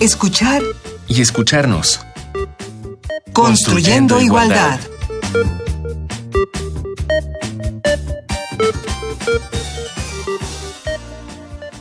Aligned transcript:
escuchar 0.00 0.62
y 1.08 1.20
escucharnos. 1.20 2.00
Construyendo, 3.32 4.20
igualdad. 4.20 4.78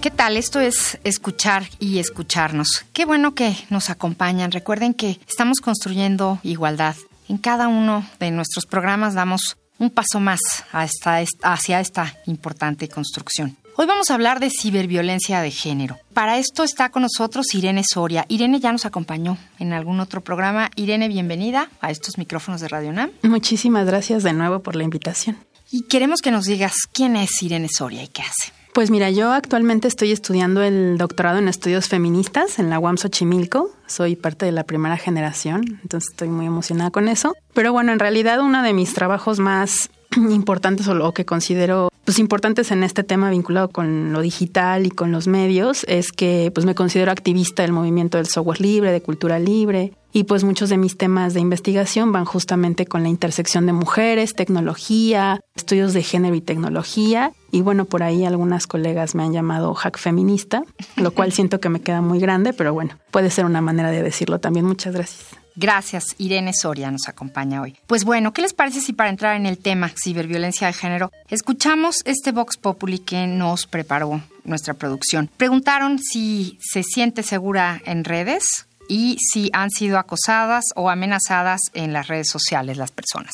¿Qué 0.02 0.10
tal? 0.12 0.38
Esto 0.38 0.60
es 0.60 0.98
escuchar 1.04 1.70
y 1.80 2.00
escucharnos. 2.00 2.86
Qué 2.94 3.06
bueno 3.06 3.36
que 3.36 3.56
nos 3.70 3.90
acompañan. 3.90 4.52
Recuerden 4.52 4.94
que 4.94 5.20
estamos 5.28 5.60
construyendo 5.60 6.40
igualdad. 6.44 6.96
En 7.30 7.38
cada 7.38 7.68
uno 7.68 8.08
de 8.20 8.32
nuestros 8.32 8.66
programas 8.66 9.14
damos 9.14 9.58
un 9.78 9.92
paso 9.92 10.20
más 10.20 10.40
hacia 10.72 11.80
esta 11.80 12.16
importante 12.26 12.90
construcción. 12.90 13.58
Hoy 13.80 13.86
vamos 13.86 14.10
a 14.10 14.16
hablar 14.16 14.40
de 14.40 14.50
ciberviolencia 14.50 15.40
de 15.40 15.52
género. 15.52 16.00
Para 16.16 16.40
esto 16.40 16.64
está 16.64 16.90
con 16.90 17.04
nosotros 17.04 17.54
Irene 17.54 17.84
Soria. 17.88 18.26
Irene 18.28 18.60
ya 18.60 18.72
nos 18.72 18.88
acompañó 18.88 19.38
en 19.60 19.72
algún 19.72 20.00
otro 20.00 20.22
programa. 20.22 20.72
Irene, 20.76 21.08
bienvenida 21.08 21.70
a 21.80 21.92
estos 21.92 22.18
micrófonos 22.18 22.60
de 22.60 22.70
Radio 22.70 22.92
NAM. 22.92 23.12
Muchísimas 23.22 23.86
gracias 23.86 24.24
de 24.24 24.34
nuevo 24.34 24.62
por 24.64 24.76
la 24.76 24.84
invitación. 24.84 25.38
Y 25.70 25.84
queremos 25.84 26.22
que 26.24 26.32
nos 26.32 26.46
digas 26.46 26.74
quién 26.92 27.16
es 27.16 27.30
Irene 27.44 27.68
Soria 27.70 28.02
y 28.02 28.08
qué 28.08 28.24
hace. 28.24 28.52
Pues 28.74 28.90
mira, 28.90 29.12
yo 29.12 29.32
actualmente 29.32 29.88
estoy 29.88 30.12
estudiando 30.12 30.64
el 30.64 30.98
doctorado 30.98 31.38
en 31.38 31.48
estudios 31.48 31.88
feministas 31.88 32.58
en 32.58 32.72
la 32.72 32.80
UAM 32.80 32.98
Xochimilco. 32.98 33.70
Soy 33.86 34.16
parte 34.16 34.48
de 34.48 34.54
la 34.54 34.64
primera 34.64 34.98
generación, 34.98 35.80
entonces 35.84 36.10
estoy 36.10 36.30
muy 36.30 36.48
emocionada 36.48 36.90
con 36.90 37.08
eso. 37.08 37.36
Pero 37.54 37.74
bueno, 37.74 37.92
en 37.92 38.00
realidad 38.00 38.40
uno 38.40 38.64
de 38.64 38.74
mis 38.74 38.96
trabajos 38.96 39.38
más 39.38 39.92
importantes 40.16 40.88
o 40.88 40.96
lo 40.96 41.14
que 41.14 41.26
considero 41.26 41.92
pues 42.08 42.20
importantes 42.20 42.72
en 42.72 42.84
este 42.86 43.04
tema 43.04 43.30
vinculado 43.30 43.68
con 43.68 44.14
lo 44.14 44.22
digital 44.22 44.86
y 44.86 44.90
con 44.90 45.12
los 45.12 45.28
medios 45.28 45.84
es 45.90 46.14
que 46.14 46.52
pues 46.56 46.66
me 46.66 46.74
considero 46.74 47.12
activista 47.12 47.64
del 47.64 47.74
movimiento 47.74 48.18
del 48.18 48.28
software 48.28 48.62
libre, 48.62 48.94
de 48.94 49.02
cultura 49.02 49.40
libre 49.40 49.92
y 50.14 50.24
pues 50.24 50.46
muchos 50.46 50.70
de 50.70 50.78
mis 50.78 50.96
temas 50.96 51.34
de 51.34 51.42
investigación 51.42 52.14
van 52.14 52.24
justamente 52.24 52.86
con 52.86 53.04
la 53.04 53.10
intersección 53.10 53.66
de 53.66 53.74
mujeres, 53.74 54.36
tecnología, 54.36 55.42
estudios 55.54 55.92
de 55.92 56.02
género 56.02 56.34
y 56.36 56.40
tecnología 56.40 57.34
y 57.52 57.60
bueno, 57.60 57.84
por 57.84 58.04
ahí 58.04 58.24
algunas 58.24 58.68
colegas 58.68 59.14
me 59.14 59.24
han 59.24 59.34
llamado 59.34 59.74
hack 59.74 59.98
feminista, 59.98 60.64
lo 60.96 61.12
cual 61.12 61.32
siento 61.34 61.60
que 61.60 61.68
me 61.68 61.82
queda 61.82 62.00
muy 62.00 62.20
grande, 62.20 62.54
pero 62.54 62.74
bueno, 62.74 62.98
puede 63.12 63.30
ser 63.32 63.44
una 63.44 63.60
manera 63.60 63.92
de 63.92 64.02
decirlo 64.02 64.40
también. 64.40 64.66
Muchas 64.66 64.94
gracias. 64.94 65.47
Gracias, 65.60 66.14
Irene 66.20 66.54
Soria 66.54 66.92
nos 66.92 67.10
acompaña 67.10 67.64
hoy. 67.64 67.76
Pues 67.88 68.06
bueno, 68.06 68.32
¿qué 68.32 68.44
les 68.44 68.54
parece 68.54 68.80
si 68.80 68.94
para 68.94 69.10
entrar 69.10 69.36
en 69.36 69.48
el 69.48 69.58
tema 69.58 69.90
ciberviolencia 69.90 70.68
de 70.68 70.74
género, 70.74 71.12
escuchamos 71.30 72.04
este 72.06 72.32
Vox 72.32 72.58
Populi 72.58 73.00
que 73.00 73.26
nos 73.26 73.66
preparó 73.66 74.22
nuestra 74.44 74.76
producción? 74.76 75.32
Preguntaron 75.36 75.98
si 75.98 76.60
se 76.62 76.84
siente 76.84 77.24
segura 77.24 77.82
en 77.86 78.04
redes 78.04 78.68
y 78.88 79.18
si 79.18 79.50
han 79.52 79.72
sido 79.72 79.98
acosadas 79.98 80.64
o 80.76 80.92
amenazadas 80.92 81.60
en 81.74 81.92
las 81.92 82.08
redes 82.08 82.28
sociales 82.30 82.78
las 82.78 82.92
personas. 82.92 83.34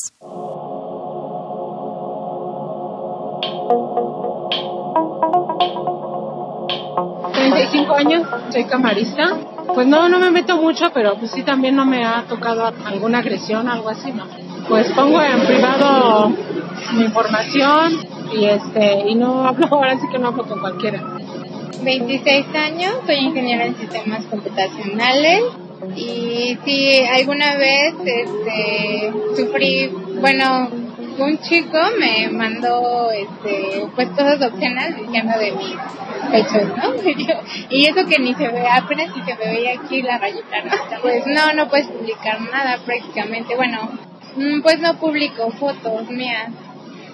35 7.33 7.93
años, 7.95 8.27
soy 8.49 8.65
camarista 8.65 9.52
pues 9.67 9.87
no, 9.87 10.09
no 10.09 10.19
me 10.19 10.31
meto 10.31 10.57
mucho, 10.57 10.91
pero 10.93 11.17
pues 11.17 11.31
sí 11.31 11.43
también 11.43 11.75
no 11.75 11.85
me 11.85 12.03
ha 12.03 12.23
tocado 12.23 12.71
alguna 12.85 13.19
agresión, 13.19 13.67
algo 13.67 13.89
así, 13.89 14.11
¿no? 14.11 14.25
Pues 14.67 14.89
pongo 14.91 15.21
en 15.21 15.45
privado 15.45 16.29
mi 16.93 17.05
información 17.05 17.99
y 18.33 18.45
este 18.45 19.09
y 19.09 19.15
no 19.15 19.47
hablo, 19.47 19.67
ahora 19.71 19.97
sí 19.99 20.07
que 20.11 20.19
no 20.19 20.29
hablo 20.29 20.45
con 20.45 20.59
cualquiera. 20.59 21.01
26 21.83 22.45
años, 22.55 22.93
soy 23.05 23.15
ingeniera 23.15 23.65
en 23.65 23.75
sistemas 23.75 24.23
computacionales 24.25 25.43
y 25.95 26.57
sí, 26.63 27.03
alguna 27.03 27.57
vez 27.57 27.93
este, 28.05 29.11
sufrí, 29.35 29.91
bueno, 30.21 30.69
un 31.17 31.37
chico 31.39 31.77
me 31.99 32.29
mandó 32.29 33.11
este, 33.11 33.87
pues 33.95 34.09
cosas 34.09 34.41
obscenas 34.41 34.95
diciendo 34.95 35.37
de 35.37 35.51
mis 35.51 35.75
pechos, 36.31 36.67
¿no? 36.77 36.93
y 37.69 37.85
eso 37.85 38.05
que 38.07 38.19
ni 38.19 38.33
se 38.33 38.47
ve, 38.47 38.67
apenas 38.67 39.13
si 39.13 39.21
se 39.21 39.35
veía 39.35 39.79
aquí 39.79 40.01
la 40.01 40.17
rayita, 40.17 40.61
¿no? 40.63 41.01
Pues 41.01 41.25
no, 41.27 41.53
no 41.53 41.69
puedes 41.69 41.87
publicar 41.87 42.41
nada 42.41 42.79
prácticamente. 42.85 43.55
Bueno, 43.55 43.89
mm, 44.35 44.61
pues 44.61 44.79
no 44.79 44.95
publico 44.95 45.51
fotos 45.51 46.09
mías. 46.09 46.49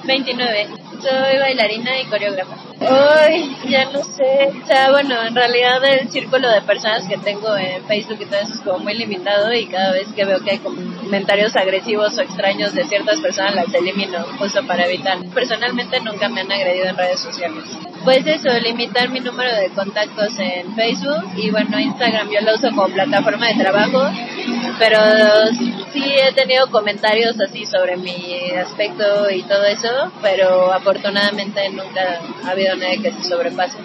29. 0.04 0.68
Soy 1.02 1.38
bailarina 1.38 2.00
y 2.02 2.06
coreógrafa. 2.06 2.56
Ay, 2.82 3.56
ya 3.68 3.86
no 3.86 4.04
sé. 4.04 4.52
O 4.64 4.66
sea, 4.66 4.92
bueno, 4.92 5.16
en 5.26 5.36
realidad 5.36 5.84
el 5.86 6.10
círculo 6.10 6.50
de 6.50 6.62
personas 6.62 7.06
que 7.08 7.18
tengo 7.18 7.56
en 7.58 7.84
Facebook 7.86 8.18
y 8.22 8.26
todo 8.26 8.40
eso 8.40 8.54
es 8.54 8.62
como 8.62 8.80
muy 8.80 8.94
limitado 8.96 9.54
y 9.54 9.68
cada 9.68 9.92
vez 9.92 10.08
que 10.14 10.26
veo 10.26 10.40
que 10.40 10.52
hay 10.52 10.60
comentarios 10.60 11.56
agresivos 11.56 12.18
o 12.18 12.22
extraños 12.22 12.74
de 12.74 12.86
ciertas 12.86 13.20
personas 13.20 13.56
las 13.56 13.74
elimino 13.74 14.24
justo 14.38 14.66
para 14.66 14.86
evitar. 14.86 15.18
Personalmente 15.34 16.00
nunca 16.00 16.30
me 16.30 16.42
han 16.42 16.52
agredido 16.52 16.88
en 16.88 16.98
redes 16.98 17.20
sociales. 17.20 17.66
Pues 18.04 18.26
eso, 18.26 18.50
limitar 18.60 19.10
mi 19.10 19.20
número 19.20 19.54
de 19.56 19.70
contactos 19.70 20.40
en 20.40 20.74
Facebook 20.76 21.31
y 21.36 21.52
bueno, 21.52 21.80
Instagram 21.80 22.30
yo 22.30 22.42
lo 22.42 22.56
uso 22.56 22.70
como 22.70 22.88
plataforma 22.88 23.48
de 23.48 23.56
trabajo, 23.56 24.10
pero 24.80 24.98
sí 25.92 26.04
he 26.04 26.34
tenido 26.34 26.72
comentarios 26.72 27.40
así 27.40 27.66
sobre 27.66 27.98
mi 27.98 28.50
aspecto 28.52 29.30
y 29.30 29.44
todo 29.44 29.66
eso, 29.66 30.12
pero 30.22 30.72
afortunadamente 30.72 31.70
nunca 31.70 32.22
ha 32.46 32.52
habido 32.52 32.76
nadie 32.78 33.02
que 33.02 33.12
se 33.12 33.24
sobrepase. 33.24 33.78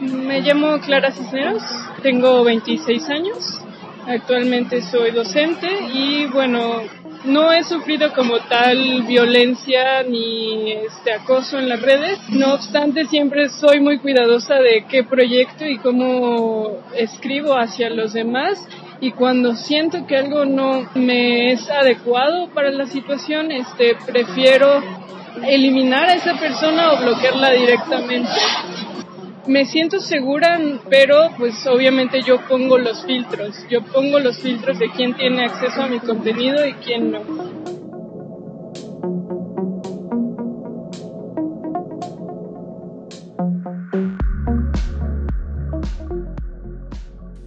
Me 0.00 0.40
llamo 0.42 0.78
Clara 0.80 1.12
Cisneros, 1.12 1.62
tengo 2.02 2.44
26 2.44 3.08
años, 3.08 3.60
actualmente 4.06 4.82
soy 4.82 5.12
docente 5.12 5.68
y 5.94 6.26
bueno, 6.26 6.82
no 7.24 7.52
he 7.52 7.64
sufrido 7.64 8.12
como 8.12 8.38
tal 8.40 9.02
violencia 9.02 10.02
ni 10.02 10.72
este 10.72 11.12
acoso 11.12 11.58
en 11.58 11.68
las 11.68 11.80
redes. 11.82 12.18
No 12.28 12.54
obstante, 12.54 13.06
siempre 13.06 13.48
soy 13.48 13.80
muy 13.80 13.98
cuidadosa 13.98 14.56
de 14.56 14.84
qué 14.88 15.02
proyecto 15.02 15.64
y 15.64 15.78
cómo 15.78 16.82
escribo 16.94 17.54
hacia 17.54 17.90
los 17.90 18.12
demás. 18.12 18.64
Y 19.00 19.12
cuando 19.12 19.54
siento 19.54 20.06
que 20.06 20.16
algo 20.16 20.44
no 20.44 20.88
me 20.94 21.52
es 21.52 21.68
adecuado 21.70 22.48
para 22.48 22.70
la 22.70 22.86
situación, 22.86 23.52
este, 23.52 23.96
prefiero 24.06 24.82
eliminar 25.46 26.08
a 26.08 26.14
esa 26.14 26.34
persona 26.38 26.92
o 26.92 27.02
bloquearla 27.02 27.50
directamente 27.52 28.30
me 29.46 29.64
siento 29.64 30.00
segura, 30.00 30.58
pero 30.90 31.30
pues 31.38 31.66
obviamente 31.66 32.20
yo 32.22 32.40
pongo 32.48 32.78
los 32.78 33.04
filtros, 33.04 33.64
yo 33.70 33.80
pongo 33.82 34.18
los 34.18 34.38
filtros 34.38 34.78
de 34.78 34.90
quién 34.90 35.14
tiene 35.14 35.44
acceso 35.44 35.82
a 35.82 35.86
mi 35.86 36.00
contenido 36.00 36.66
y 36.66 36.74
quién 36.74 37.12
no. 37.12 37.20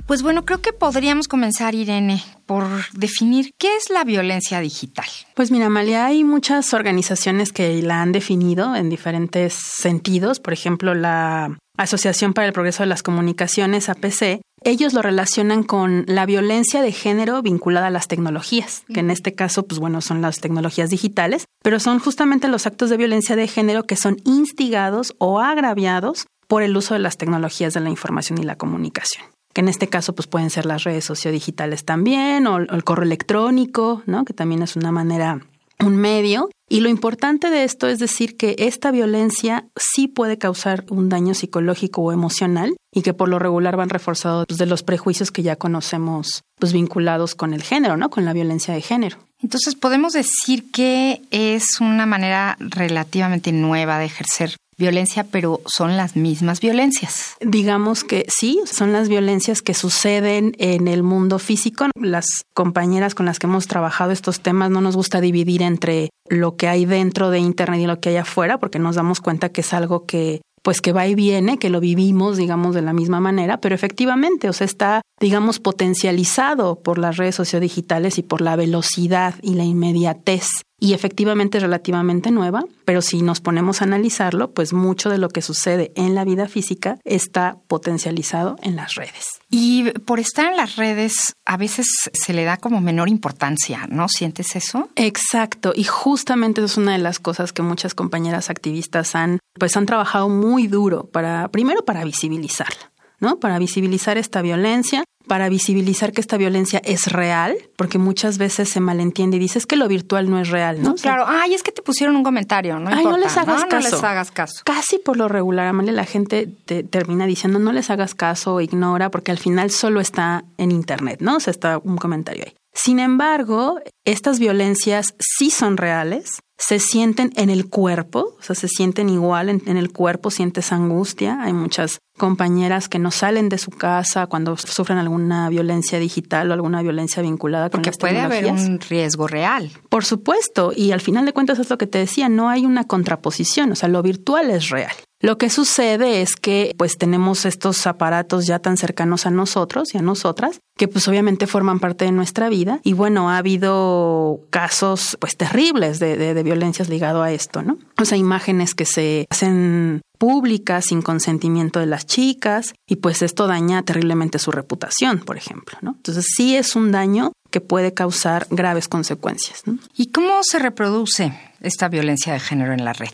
Pues 0.10 0.24
bueno, 0.24 0.44
creo 0.44 0.60
que 0.60 0.74
podríamos 0.74 1.28
comenzar, 1.28 1.76
Irene, 1.76 2.24
por 2.48 2.66
definir 2.94 3.52
qué 3.60 3.76
es 3.76 3.92
la 3.92 4.04
violencia 4.04 4.60
digital. 4.60 5.06
Pues 5.36 5.52
mira, 5.52 5.68
Amalia, 5.68 6.08
hay 6.08 6.24
muchas 6.24 6.74
organizaciones 6.74 7.54
que 7.54 7.80
la 7.84 8.02
han 8.02 8.12
definido 8.12 8.76
en 8.76 8.90
diferentes 8.90 9.54
sentidos. 9.54 10.40
Por 10.40 10.54
ejemplo, 10.54 10.96
la 10.96 11.60
Asociación 11.78 12.34
para 12.34 12.48
el 12.48 12.54
Progreso 12.54 12.82
de 12.82 12.88
las 12.88 13.04
Comunicaciones, 13.04 13.88
APC, 13.88 14.42
ellos 14.64 14.94
lo 14.94 15.04
relacionan 15.04 15.62
con 15.62 16.06
la 16.08 16.26
violencia 16.26 16.82
de 16.82 16.92
género 16.92 17.44
vinculada 17.44 17.86
a 17.86 17.92
las 17.92 18.08
tecnologías, 18.08 18.86
que 18.92 19.02
en 19.02 19.12
este 19.12 19.36
caso, 19.36 19.68
pues 19.68 19.80
bueno, 19.80 20.02
son 20.02 20.24
las 20.24 20.40
tecnologías 20.40 20.90
digitales, 20.90 21.46
pero 21.62 21.80
son 21.80 22.00
justamente 22.00 22.48
los 22.48 22.66
actos 22.66 22.90
de 22.90 22.98
violencia 22.98 23.36
de 23.36 23.48
género 23.48 23.84
que 23.84 23.96
son 23.96 24.18
instigados 24.26 25.14
o 25.20 25.40
agraviados 25.40 26.26
por 26.48 26.64
el 26.64 26.76
uso 26.76 26.96
de 26.96 27.00
las 27.00 27.18
tecnologías 27.18 27.76
de 27.76 27.82
la 27.82 27.92
información 27.92 28.40
y 28.40 28.44
la 28.44 28.56
comunicación. 28.56 29.24
En 29.60 29.68
este 29.68 29.90
caso, 29.90 30.16
pues 30.16 30.26
pueden 30.26 30.50
ser 30.50 30.66
las 30.66 30.86
redes 30.86 31.04
sociodigitales 31.04 31.84
también, 31.84 32.48
o 32.48 32.60
el 32.60 32.84
correo 32.86 33.04
electrónico, 33.04 34.04
¿no? 34.06 34.24
Que 34.24 34.32
también 34.32 34.64
es 34.64 34.78
una 34.78 34.94
manera 34.94 35.42
un 35.84 35.98
medio. 35.98 36.50
Y 36.70 36.80
lo 36.80 36.88
importante 36.88 37.50
de 37.50 37.66
esto 37.66 37.90
es 37.90 38.00
decir 38.00 38.38
que 38.38 38.56
esta 38.58 38.90
violencia 38.90 39.66
sí 39.76 40.08
puede 40.08 40.38
causar 40.38 40.86
un 40.90 41.10
daño 41.10 41.34
psicológico 41.34 42.02
o 42.02 42.14
emocional 42.14 42.78
y 42.94 43.02
que 43.02 43.14
por 43.14 43.28
lo 43.28 43.38
regular 43.38 43.76
van 43.76 43.90
reforzados 43.90 44.46
pues, 44.48 44.60
de 44.60 44.66
los 44.66 44.82
prejuicios 44.82 45.30
que 45.30 45.44
ya 45.44 45.58
conocemos 45.58 46.42
pues 46.58 46.72
vinculados 46.72 47.36
con 47.36 47.54
el 47.54 47.62
género, 47.62 47.98
¿no? 47.98 48.10
Con 48.10 48.24
la 48.24 48.32
violencia 48.32 48.74
de 48.74 48.82
género. 48.82 49.18
Entonces 49.42 49.76
podemos 49.76 50.14
decir 50.14 50.72
que 50.72 51.22
es 51.32 51.82
una 51.82 52.06
manera 52.06 52.56
relativamente 52.62 53.52
nueva 53.52 54.00
de 54.00 54.06
ejercer 54.06 54.56
violencia, 54.80 55.26
pero 55.30 55.62
son 55.68 55.96
las 55.98 56.16
mismas 56.16 56.60
violencias. 56.60 57.36
Digamos 57.42 58.04
que 58.04 58.26
sí, 58.28 58.60
son 58.66 58.92
las 58.94 59.10
violencias 59.10 59.62
que 59.62 59.76
suceden 59.76 60.56
en 60.58 60.88
el 60.88 61.04
mundo 61.04 61.38
físico. 61.38 61.86
Las 61.96 62.26
compañeras 62.56 63.14
con 63.14 63.28
las 63.28 63.38
que 63.38 63.46
hemos 63.46 63.68
trabajado 63.68 64.12
estos 64.12 64.42
temas 64.42 64.72
no 64.72 64.82
nos 64.82 64.96
gusta 64.96 65.22
dividir 65.22 65.62
entre 65.62 66.10
lo 66.28 66.56
que 66.56 66.68
hay 66.68 66.86
dentro 66.86 67.30
de 67.30 67.40
Internet 67.40 67.82
y 67.82 67.88
lo 67.88 68.00
que 68.00 68.10
hay 68.10 68.18
afuera, 68.18 68.58
porque 68.58 68.80
nos 68.80 68.96
damos 68.96 69.20
cuenta 69.20 69.50
que 69.50 69.62
es 69.62 69.74
algo 69.74 70.06
que 70.06 70.42
pues 70.62 70.82
que 70.82 70.92
va 70.92 71.08
y 71.08 71.16
viene, 71.16 71.58
que 71.58 71.70
lo 71.70 71.80
vivimos, 71.80 72.38
digamos, 72.38 72.76
de 72.76 72.82
la 72.82 72.94
misma 72.94 73.20
manera, 73.20 73.62
pero 73.62 73.76
efectivamente, 73.76 74.50
o 74.50 74.54
sea, 74.54 74.66
está, 74.66 75.02
digamos, 75.20 75.60
potencializado 75.60 76.76
por 76.82 76.98
las 76.98 77.18
redes 77.18 77.36
sociodigitales 77.36 78.18
y 78.18 78.24
por 78.24 78.42
la 78.42 78.56
velocidad 78.56 79.36
y 79.42 79.56
la 79.56 79.64
inmediatez 79.64 80.48
y 80.80 80.94
efectivamente 80.94 81.58
es 81.58 81.64
relativamente 81.64 82.32
nueva, 82.32 82.66
pero 82.86 83.02
si 83.02 83.22
nos 83.22 83.42
ponemos 83.42 83.82
a 83.82 83.86
analizarlo, 83.86 84.52
pues 84.52 84.74
mucho 84.74 85.10
de 85.10 85.18
lo 85.18 85.30
que 85.30 85.42
sucede 85.42 85.92
en 85.96 86.16
la 86.16 86.26
vida 86.26 86.48
física 86.48 86.98
está 87.04 87.58
potencializado 87.68 88.56
en 88.62 88.76
las 88.76 88.96
redes. 88.96 89.40
Y 89.50 89.92
por 90.06 90.20
estar 90.20 90.46
en 90.50 90.58
las 90.58 90.76
redes, 90.76 91.34
a 91.46 91.58
veces 91.58 91.88
se 92.14 92.34
le 92.34 92.44
da 92.44 92.58
como 92.58 92.82
menor 92.82 93.10
importancia, 93.10 93.88
¿no? 93.90 94.08
¿Sientes 94.08 94.56
eso? 94.56 94.90
Exacto, 94.96 95.74
y 95.76 95.84
justamente 95.84 96.64
es 96.64 96.78
una 96.78 96.94
de 96.94 97.00
las 97.00 97.20
cosas 97.20 97.54
que 97.54 97.62
muchas 97.62 97.94
compañeras 97.94 98.50
activistas 98.50 99.16
han, 99.16 99.40
pues 99.58 99.76
han 99.76 99.86
trabajado 99.86 100.30
muy 100.30 100.68
duro 100.68 101.06
para, 101.06 101.48
primero 101.50 101.84
para 101.84 102.04
visibilizarla. 102.04 102.92
¿No? 103.20 103.40
Para 103.40 103.60
visibilizar 103.60 104.18
esta 104.18 104.42
violencia, 104.42 105.04
para 105.28 105.48
visibilizar 105.48 106.12
que 106.12 106.22
esta 106.22 106.38
violencia 106.38 106.82
es 106.84 107.12
real, 107.12 107.56
porque 107.76 108.00
muchas 108.00 108.38
veces 108.38 108.70
se 108.70 108.80
malentiende 108.80 109.38
y 109.38 109.40
dices 109.40 109.66
que 109.66 109.76
lo 109.76 109.88
virtual 109.88 110.30
no 110.30 110.40
es 110.40 110.50
real, 110.50 110.82
¿no? 110.82 110.96
claro, 110.96 111.26
ay, 111.28 111.54
es 111.54 111.64
que 111.64 111.72
te 111.72 111.82
pusieron 111.82 112.16
un 112.16 112.24
comentario, 112.24 112.80
no 112.80 112.90
ay, 112.90 113.06
no 113.06 113.18
les 113.18 113.38
hagas 113.38 113.66
caso. 113.66 113.90
No 113.90 113.96
les 113.96 114.04
hagas 114.04 114.32
caso. 114.32 114.62
Casi 114.66 114.98
por 114.98 115.18
lo 115.18 115.28
regular, 115.28 115.68
Amalia, 115.68 115.92
la 115.94 116.06
gente 116.06 116.48
te 116.66 116.84
termina 116.84 117.26
diciendo 117.28 117.60
no 117.60 117.72
les 117.72 117.90
hagas 117.90 118.16
caso, 118.16 118.60
ignora, 118.60 119.10
porque 119.12 119.32
al 119.32 119.38
final 119.38 119.70
solo 119.70 120.02
está 120.02 120.44
en 120.58 120.72
internet, 120.72 121.20
¿no? 121.22 121.38
O 121.38 121.40
sea, 121.40 121.52
está 121.52 121.78
un 121.78 121.98
comentario 121.98 122.44
ahí. 122.46 122.59
Sin 122.74 123.00
embargo, 123.00 123.80
estas 124.06 124.40
violencias 124.40 125.16
sí 125.20 125.50
son 125.50 125.78
reales, 125.78 126.42
se 126.58 126.80
sienten 126.80 127.32
en 127.36 127.50
el 127.50 127.70
cuerpo, 127.70 128.36
o 128.38 128.42
sea, 128.42 128.56
se 128.56 128.68
sienten 128.68 129.10
igual 129.10 129.50
en, 129.50 129.78
el 129.78 129.92
cuerpo, 129.92 130.30
sientes 130.30 130.72
angustia. 130.72 131.42
Hay 131.42 131.54
muchas 131.54 132.00
compañeras 132.18 132.90
que 132.90 133.00
no 133.00 133.12
salen 133.12 133.48
de 133.48 133.58
su 133.58 133.72
casa 133.72 134.28
cuando 134.28 134.58
sufren 134.58 134.98
alguna 134.98 135.50
violencia 135.50 136.00
digital 136.00 136.52
o 136.52 136.54
alguna 136.54 136.82
violencia 136.82 137.24
vinculada 137.24 137.70
con 137.70 137.82
Porque 137.82 137.98
puede 137.98 138.20
haber 138.20 138.46
un 138.48 138.80
riesgo 138.82 139.28
real. 139.28 139.72
Por 139.88 140.04
supuesto, 140.04 140.74
y 140.76 140.92
al 140.92 141.02
final 141.02 141.26
de 141.26 141.34
cuentas 141.34 141.60
es 141.60 141.70
lo 141.70 141.78
que 141.78 141.88
te 141.88 141.98
decía, 141.98 142.28
no 142.28 142.50
hay 142.50 142.66
una 142.66 142.84
contraposición, 142.84 143.72
o 143.72 143.76
sea, 143.76 143.88
lo 143.88 144.02
virtual 144.04 144.50
es 144.50 144.70
real. 144.70 144.92
Lo 145.22 145.38
que 145.38 145.50
sucede 145.50 146.22
es 146.22 146.36
que 146.36 146.74
pues 146.78 146.98
tenemos 146.98 147.46
estos 147.46 147.86
aparatos 147.88 148.46
ya 148.46 148.60
tan 148.60 148.78
cercanos 148.78 149.26
a 149.26 149.32
nosotros 149.32 149.94
y 149.94 149.98
a 149.98 150.02
nosotras 150.02 150.62
que 150.78 150.88
pues 150.88 151.08
obviamente 151.10 151.46
forman 151.46 151.82
parte 151.82 152.06
de 152.06 152.14
nuestra 152.14 152.48
vida 152.48 152.80
y 152.84 152.94
bueno, 152.94 153.30
ha 153.30 153.38
habido 153.38 154.42
casos 154.50 155.18
pues 155.20 155.36
terribles 155.36 156.00
de, 156.00 156.16
de, 156.16 156.34
de 156.34 156.44
violencias 156.44 156.88
ligado 156.88 157.22
a 157.22 157.34
esto, 157.34 157.62
¿no? 157.62 157.78
O 158.00 158.06
sea, 158.06 158.18
imágenes 158.18 158.76
que 158.76 158.86
se 158.86 159.28
hacen 159.30 160.02
públicas 160.18 160.86
sin 160.86 161.02
consentimiento 161.02 161.80
de 161.80 161.86
las 161.86 162.06
chicas 162.06 162.74
y 162.88 162.98
pues 162.98 163.22
esto 163.22 163.48
daña 163.48 163.84
terriblemente 163.84 164.40
su 164.40 164.52
reputación, 164.52 165.20
por 165.20 165.38
ejemplo, 165.38 165.78
¿no? 165.82 165.96
Entonces 165.98 166.28
sí 166.34 166.56
es 166.56 166.78
un 166.78 166.94
daño 166.94 167.34
que 167.52 167.62
puede 167.62 167.94
causar 167.94 168.48
graves 168.52 168.88
consecuencias. 168.88 169.64
¿Y 169.96 170.12
cómo 170.12 170.44
se 170.44 170.60
reproduce 170.60 171.34
esta 171.62 171.90
violencia 171.90 172.34
de 172.34 172.40
género 172.40 172.74
en 172.74 172.86
la 172.86 172.94
red? 172.94 173.10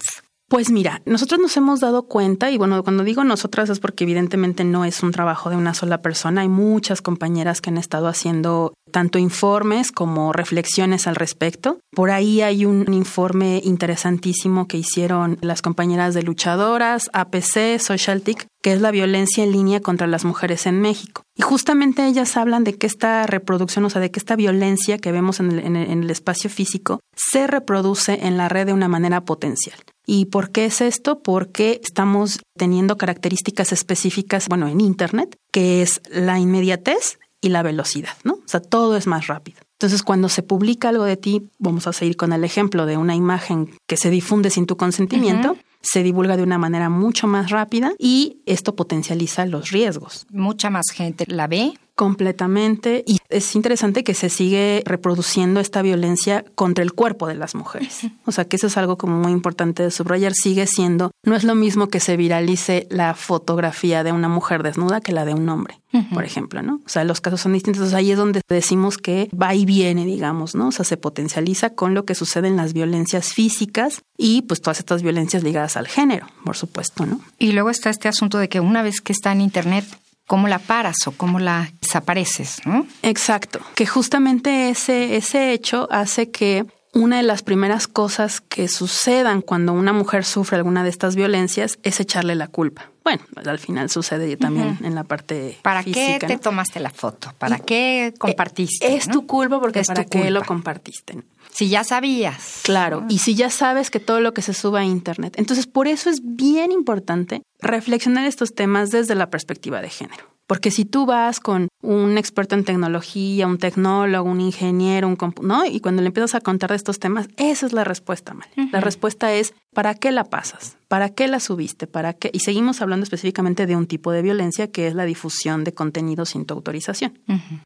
Pues 0.48 0.70
mira, 0.70 1.02
nosotros 1.06 1.42
nos 1.42 1.58
hemos 1.58 1.80
dado 1.80 2.04
cuenta, 2.04 2.52
y 2.52 2.60
bueno, 2.60 2.84
cuando 2.84 3.04
digo 3.04 3.24
nosotras 3.24 3.68
es 3.72 3.80
porque 3.80 4.04
evidentemente 4.04 4.64
no 4.64 4.86
es 4.86 5.02
un 5.02 5.12
trabajo 5.12 5.50
de 5.50 5.56
una 5.56 5.74
sola 5.74 6.04
persona, 6.04 6.42
hay 6.42 6.50
muchas 6.50 7.02
compañeras 7.02 7.62
que 7.62 7.72
han 7.72 7.80
estado 7.80 8.08
haciendo 8.08 8.76
tanto 8.92 9.18
informes 9.18 9.92
como 9.92 10.34
reflexiones 10.34 11.08
al 11.08 11.16
respecto. 11.16 11.80
Por 11.96 12.12
ahí 12.12 12.42
hay 12.42 12.66
un 12.66 12.94
informe 12.94 13.60
interesantísimo 13.64 14.68
que 14.68 14.78
hicieron 14.78 15.40
las 15.42 15.64
compañeras 15.64 16.14
de 16.14 16.22
luchadoras, 16.22 17.10
APC, 17.12 17.80
Socialtic, 17.80 18.46
que 18.62 18.74
es 18.74 18.82
la 18.82 18.92
violencia 18.92 19.44
en 19.44 19.52
línea 19.52 19.80
contra 19.80 20.06
las 20.06 20.26
mujeres 20.26 20.68
en 20.68 20.80
México. 20.80 21.24
Y 21.36 21.42
justamente 21.42 22.06
ellas 22.06 22.38
hablan 22.38 22.64
de 22.64 22.78
que 22.78 22.86
esta 22.86 23.26
reproducción, 23.26 23.84
o 23.86 23.90
sea, 23.90 24.00
de 24.00 24.12
que 24.12 24.20
esta 24.20 24.36
violencia 24.36 25.00
que 25.00 25.12
vemos 25.12 25.40
en 25.40 25.52
el, 25.52 25.60
en 25.60 26.04
el 26.04 26.10
espacio 26.12 26.52
físico 26.52 27.00
se 27.16 27.48
reproduce 27.48 28.28
en 28.28 28.38
la 28.38 28.48
red 28.48 28.68
de 28.68 28.74
una 28.74 28.88
manera 28.88 29.22
potencial. 29.26 29.80
¿Y 30.06 30.26
por 30.26 30.52
qué 30.52 30.66
es 30.66 30.82
esto? 30.82 31.20
Porque 31.20 31.82
estamos 31.84 32.40
teniendo 32.58 32.98
características 32.98 33.72
específicas, 33.72 34.48
bueno, 34.48 34.68
en 34.68 34.82
Internet, 34.82 35.38
que 35.52 35.82
es 35.82 36.02
la 36.12 36.40
inmediatez 36.40 37.20
y 37.42 37.50
la 37.50 37.64
velocidad, 37.64 38.18
¿no? 38.24 38.34
O 38.34 38.48
sea, 38.48 38.60
todo 38.60 38.98
es 38.98 39.08
más 39.08 39.28
rápido. 39.28 39.60
Entonces, 39.74 40.04
cuando 40.04 40.30
se 40.30 40.42
publica 40.42 40.90
algo 40.90 41.04
de 41.04 41.18
ti, 41.18 41.50
vamos 41.60 41.86
a 41.88 41.94
seguir 41.94 42.16
con 42.16 42.34
el 42.34 42.44
ejemplo 42.44 42.86
de 42.86 42.98
una 42.98 43.16
imagen 43.16 43.70
que 43.88 43.98
se 43.98 44.10
difunde 44.10 44.50
sin 44.50 44.66
tu 44.66 44.78
consentimiento, 44.78 45.58
se 45.82 46.02
divulga 46.02 46.38
de 46.38 46.44
una 46.44 46.58
manera 46.58 46.90
mucho 46.90 47.28
más 47.28 47.52
rápida 47.52 47.94
y 48.00 48.42
esto 48.46 48.76
potencializa 48.76 49.46
los 49.46 49.72
riesgos. 49.72 50.26
Mucha 50.32 50.70
más 50.70 50.86
gente 50.92 51.26
la 51.28 51.48
ve, 51.48 51.74
Completamente. 51.96 53.04
Y 53.08 53.20
es 53.30 53.56
interesante 53.56 54.04
que 54.04 54.14
se 54.14 54.30
sigue 54.30 54.84
reproduciendo 54.86 55.62
esta 55.62 55.82
violencia 55.82 56.44
contra 56.56 56.84
el 56.84 56.94
cuerpo 56.94 57.28
de 57.28 57.36
las 57.36 57.56
mujeres. 57.56 58.02
O 58.26 58.32
sea, 58.34 58.46
que 58.46 58.58
eso 58.58 58.68
es 58.68 58.78
algo 58.78 58.98
como 58.98 59.18
muy 59.18 59.32
importante 59.32 59.84
de 59.84 59.92
subrayar. 59.92 60.34
Sigue 60.34 60.68
siendo, 60.68 61.12
no 61.24 61.36
es 61.36 61.46
lo 61.46 61.56
mismo 61.56 61.88
que 61.88 62.02
se 62.02 62.18
viralice 62.18 62.88
la 62.90 63.14
fotografía 63.14 64.04
de 64.04 64.12
una 64.12 64.28
mujer 64.28 64.62
desnuda 64.62 65.00
que 65.00 65.14
la 65.14 65.24
de 65.24 65.34
un 65.34 65.48
hombre, 65.48 65.80
por 66.14 66.26
ejemplo, 66.26 66.62
¿no? 66.62 66.82
O 66.86 66.90
sea, 66.90 67.06
los 67.06 67.22
casos 67.22 67.42
son 67.42 67.54
distintos. 67.54 67.94
ahí 67.94 68.12
es 68.12 68.18
donde 68.18 68.42
decimos 68.50 68.98
que 68.98 69.30
va 69.32 69.56
y 69.56 69.66
viene, 69.66 70.06
digamos, 70.06 70.54
¿no? 70.54 70.68
O 70.68 70.72
sea, 70.72 70.84
se 70.84 70.98
potencializa 70.98 71.70
con 71.72 71.94
lo 71.94 72.04
que 72.04 72.16
sucede 72.16 72.50
en 72.50 72.58
las 72.58 72.74
violencias 72.74 73.32
físicas 73.34 74.02
y 74.18 74.42
pues 74.42 74.62
todas 74.62 74.80
estas 74.80 75.02
violencias 75.02 75.44
ligadas 75.44 75.78
al 75.78 75.88
género, 75.88 76.28
por 76.44 76.58
supuesto, 76.58 77.06
¿no? 77.06 77.22
Y 77.40 77.54
luego 77.54 77.70
está 77.70 77.90
este 77.90 78.10
asunto 78.10 78.38
de 78.38 78.50
que 78.50 78.60
una 78.60 78.82
vez 78.82 79.00
que 79.02 79.14
está 79.14 79.32
en 79.32 79.42
Internet, 79.42 79.86
cómo 80.28 80.48
la 80.48 80.60
paras 80.60 80.96
o 81.08 81.12
cómo 81.12 81.40
la 81.40 81.72
desapareces, 81.82 82.62
¿no? 82.66 82.86
Exacto, 83.04 83.60
que 83.76 83.86
justamente 83.86 84.70
ese, 84.70 85.16
ese 85.16 85.54
hecho 85.54 85.88
hace 85.92 86.32
que 86.32 86.66
una 86.96 87.18
de 87.18 87.24
las 87.24 87.44
primeras 87.44 87.88
cosas 87.88 88.40
que 88.40 88.70
sucedan 88.70 89.42
cuando 89.42 89.74
una 89.74 89.92
mujer 89.92 90.24
sufre 90.24 90.56
alguna 90.56 90.84
de 90.84 90.90
estas 90.90 91.16
violencias 91.16 91.78
es 91.84 92.00
echarle 92.00 92.36
la 92.36 92.48
culpa. 92.48 92.90
Bueno, 93.04 93.22
pues, 93.34 93.46
al 93.48 93.60
final 93.60 93.90
sucede 93.90 94.36
también 94.38 94.80
en 94.82 94.96
la 94.96 95.04
parte 95.04 95.60
¿Para 95.62 95.84
qué 95.84 96.18
te 96.26 96.38
tomaste 96.38 96.80
la 96.80 96.90
foto? 96.90 97.34
¿Para 97.38 97.60
qué 97.60 98.14
compartiste? 98.18 98.96
Es 98.96 99.08
tu 99.08 99.28
culpa 99.28 99.60
porque 99.60 99.82
es 99.82 99.88
para 99.88 100.06
qué 100.06 100.32
lo 100.32 100.44
compartiste. 100.44 101.22
Si 101.56 101.70
ya 101.70 101.86
sabías. 101.86 102.60
Claro, 102.64 103.06
y 103.08 103.20
si 103.20 103.34
ya 103.34 103.50
sabes 103.50 103.90
que 103.90 104.02
todo 104.02 104.20
lo 104.20 104.34
que 104.34 104.42
se 104.42 104.54
sube 104.54 104.80
a 104.80 104.84
Internet. 104.84 105.36
Entonces, 105.38 105.68
por 105.68 105.88
eso 105.88 106.10
es 106.10 106.20
bien 106.22 106.74
importante 106.74 107.44
reflexionar 107.62 108.28
estos 108.28 108.54
temas 108.54 108.92
desde 108.92 109.16
la 109.16 109.30
perspectiva 109.30 109.82
de 109.82 109.90
género. 109.90 110.26
Porque 110.48 110.70
si 110.70 110.84
tú 110.84 111.06
vas 111.06 111.40
con 111.40 111.70
un 111.82 112.18
experto 112.18 112.56
en 112.56 112.66
tecnología, 112.66 113.48
un 113.48 113.58
tecnólogo, 113.58 114.30
un 114.30 114.42
ingeniero, 114.42 115.08
un 115.08 115.18
¿no? 115.42 115.66
Y 115.66 115.80
cuando 115.80 116.02
le 116.02 116.08
empiezas 116.08 116.36
a 116.36 116.42
contar 116.42 116.72
de 116.72 116.76
estos 116.76 117.00
temas, 117.00 117.30
esa 117.38 117.66
es 117.66 117.72
la 117.72 117.86
respuesta, 117.86 118.34
Mal. 118.34 118.48
La 118.72 118.82
respuesta 118.82 119.32
es, 119.34 119.54
¿para 119.76 119.94
qué 119.94 120.12
la 120.12 120.24
pasas? 120.24 120.78
¿Para 120.88 121.10
qué 121.10 121.28
la 121.28 121.40
subiste? 121.40 121.86
¿Para 121.86 122.14
qué? 122.14 122.30
Y 122.34 122.40
seguimos 122.40 122.82
hablando 122.82 123.04
específicamente 123.04 123.66
de 123.66 123.76
un 123.76 123.86
tipo 123.86 124.12
de 124.12 124.22
violencia 124.22 124.72
que 124.72 124.88
es 124.88 124.96
la 124.96 125.04
difusión 125.04 125.64
de 125.64 125.74
contenido 125.74 126.26
sin 126.26 126.46
tu 126.46 126.54
autorización. 126.54 127.20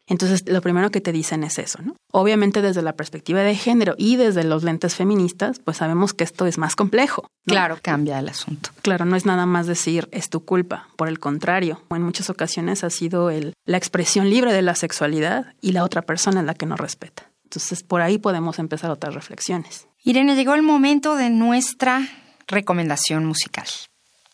Entonces, 0.07 0.43
lo 0.47 0.61
primero 0.61 0.89
que 0.89 1.01
te 1.01 1.11
dicen 1.11 1.43
es 1.43 1.59
eso, 1.59 1.81
¿no? 1.81 1.95
Obviamente 2.11 2.61
desde 2.61 2.81
la 2.81 2.93
perspectiva 2.93 3.41
de 3.41 3.55
género 3.55 3.93
y 3.97 4.15
desde 4.15 4.43
los 4.43 4.63
lentes 4.63 4.95
feministas, 4.95 5.59
pues 5.59 5.77
sabemos 5.77 6.13
que 6.13 6.23
esto 6.23 6.47
es 6.47 6.57
más 6.57 6.75
complejo. 6.75 7.27
Claro, 7.45 7.77
cambia 7.81 8.19
el 8.19 8.29
asunto. 8.29 8.71
Claro, 8.81 9.05
no 9.05 9.15
es 9.15 9.25
nada 9.25 9.45
más 9.45 9.67
decir 9.67 10.09
es 10.11 10.29
tu 10.29 10.43
culpa. 10.43 10.87
Por 10.95 11.07
el 11.07 11.19
contrario, 11.19 11.81
en 11.91 12.01
muchas 12.01 12.29
ocasiones 12.29 12.83
ha 12.83 12.89
sido 12.89 13.29
el, 13.29 13.53
la 13.65 13.77
expresión 13.77 14.29
libre 14.29 14.51
de 14.53 14.63
la 14.63 14.75
sexualidad 14.75 15.53
y 15.61 15.73
la 15.73 15.83
otra 15.83 16.01
persona 16.01 16.39
es 16.39 16.45
la 16.45 16.55
que 16.55 16.65
no 16.65 16.77
respeta. 16.77 17.29
Entonces, 17.49 17.81
por 17.81 18.01
ahí 18.01 18.19
podemos 18.19 18.59
empezar 18.59 18.91
otras 18.91 19.15
reflexiones. 19.15 19.87
Irene, 20.03 20.35
llegó 20.35 20.53
el 20.53 20.61
momento 20.61 21.15
de 21.15 21.31
nuestra 21.31 22.07
recomendación 22.47 23.25
musical. 23.25 23.65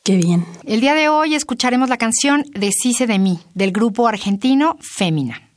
Qué 0.03 0.17
bien. 0.17 0.45
El 0.65 0.81
día 0.81 0.95
de 0.95 1.07
hoy 1.07 1.33
escucharemos 1.33 1.87
la 1.87 1.97
canción 1.97 2.43
Deshice 2.53 3.07
de 3.07 3.17
mí, 3.17 3.39
del 3.53 3.71
grupo 3.71 4.09
argentino 4.09 4.77
Fémina. 4.81 5.49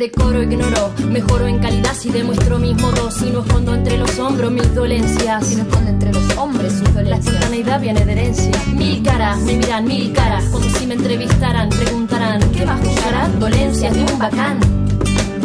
Decoro 0.00 0.42
ignoro. 0.42 0.92
Mejoro 1.10 1.46
en 1.46 1.58
calidad 1.58 1.94
si 1.94 2.10
demuestro 2.10 2.58
mis 2.58 2.74
modos. 2.80 3.14
Si 3.14 3.30
no 3.30 3.40
escondo 3.40 3.74
entre 3.74 3.98
los 3.98 4.18
hombros 4.18 4.50
mis 4.50 4.74
dolencias. 4.74 5.46
Si 5.46 5.56
no 5.56 5.62
escondo 5.62 5.90
entre 5.90 6.12
los 6.12 6.36
hombres 6.38 6.72
sus 6.72 6.94
dolencias. 6.94 7.10
La 7.10 7.16
espontaneidad 7.16 7.80
viene 7.80 8.04
de 8.04 8.12
herencia. 8.12 8.52
Mil 8.74 9.02
caras, 9.02 9.38
me 9.40 9.56
miran 9.56 9.84
mil 9.84 10.12
caras. 10.12 10.44
Como 10.46 10.64
si 10.70 10.86
me 10.86 10.94
entrevistaran, 10.94 11.68
preguntarán: 11.68 12.40
¿Qué 12.50 12.64
vas 12.64 12.80
a 12.80 12.84
juzgar? 12.84 13.38
Dolencias 13.38 13.94
de 13.94 14.00
un 14.00 14.18
bacán. 14.18 14.58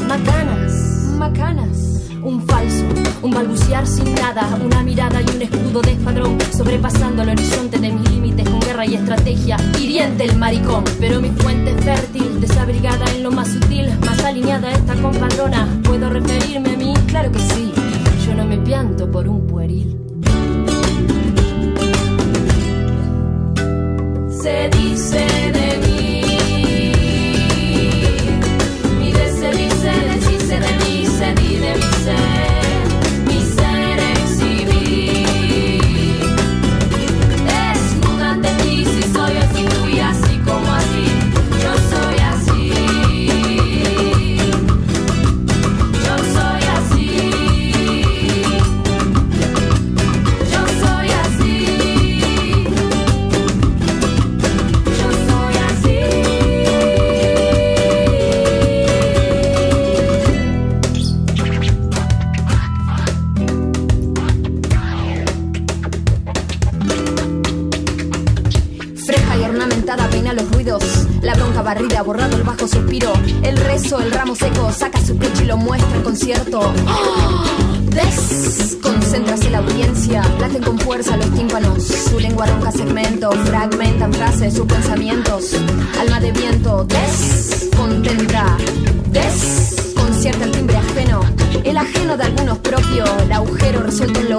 Macanas, 0.08 0.72
macanas. 1.18 1.95
Un 2.26 2.42
falso, 2.42 2.84
un 3.22 3.32
balbucear 3.32 3.86
sin 3.86 4.16
nada, 4.16 4.58
una 4.64 4.82
mirada 4.82 5.22
y 5.22 5.36
un 5.36 5.42
escudo 5.44 5.82
de 5.82 5.92
espadrón, 5.92 6.38
sobrepasando 6.52 7.22
el 7.22 7.30
horizonte 7.30 7.78
de 7.78 7.92
mis 7.92 8.10
límites 8.10 8.50
con 8.50 8.60
guerra 8.62 8.86
y 8.86 8.96
estrategia, 8.96 9.58
hiriente 9.80 10.26
el 10.26 10.36
maricón, 10.36 10.84
pero 11.00 11.22
mi 11.22 11.30
fuente 11.30 11.72
es 11.72 11.86
fértil, 11.86 12.42
desabrigada 12.42 13.06
en 13.14 13.22
lo 13.22 13.32
más 13.32 13.50
sutil, 13.50 13.88
más 14.00 14.24
alineada 14.24 14.72
esta 14.72 14.96
compadrona, 14.96 15.68
¿puedo 15.84 16.10
referirme 16.10 16.74
a 16.74 16.78
mí? 16.78 16.94
Claro 17.08 17.32
que 17.32 17.40
sí, 17.40 17.72
yo 18.26 18.34
no 18.34 18.46
me 18.46 18.58
pianto 18.58 19.10
por 19.12 19.28
un 19.28 19.46
pueril. 19.46 19.96
Se 24.42 24.70
dice 24.70 25.45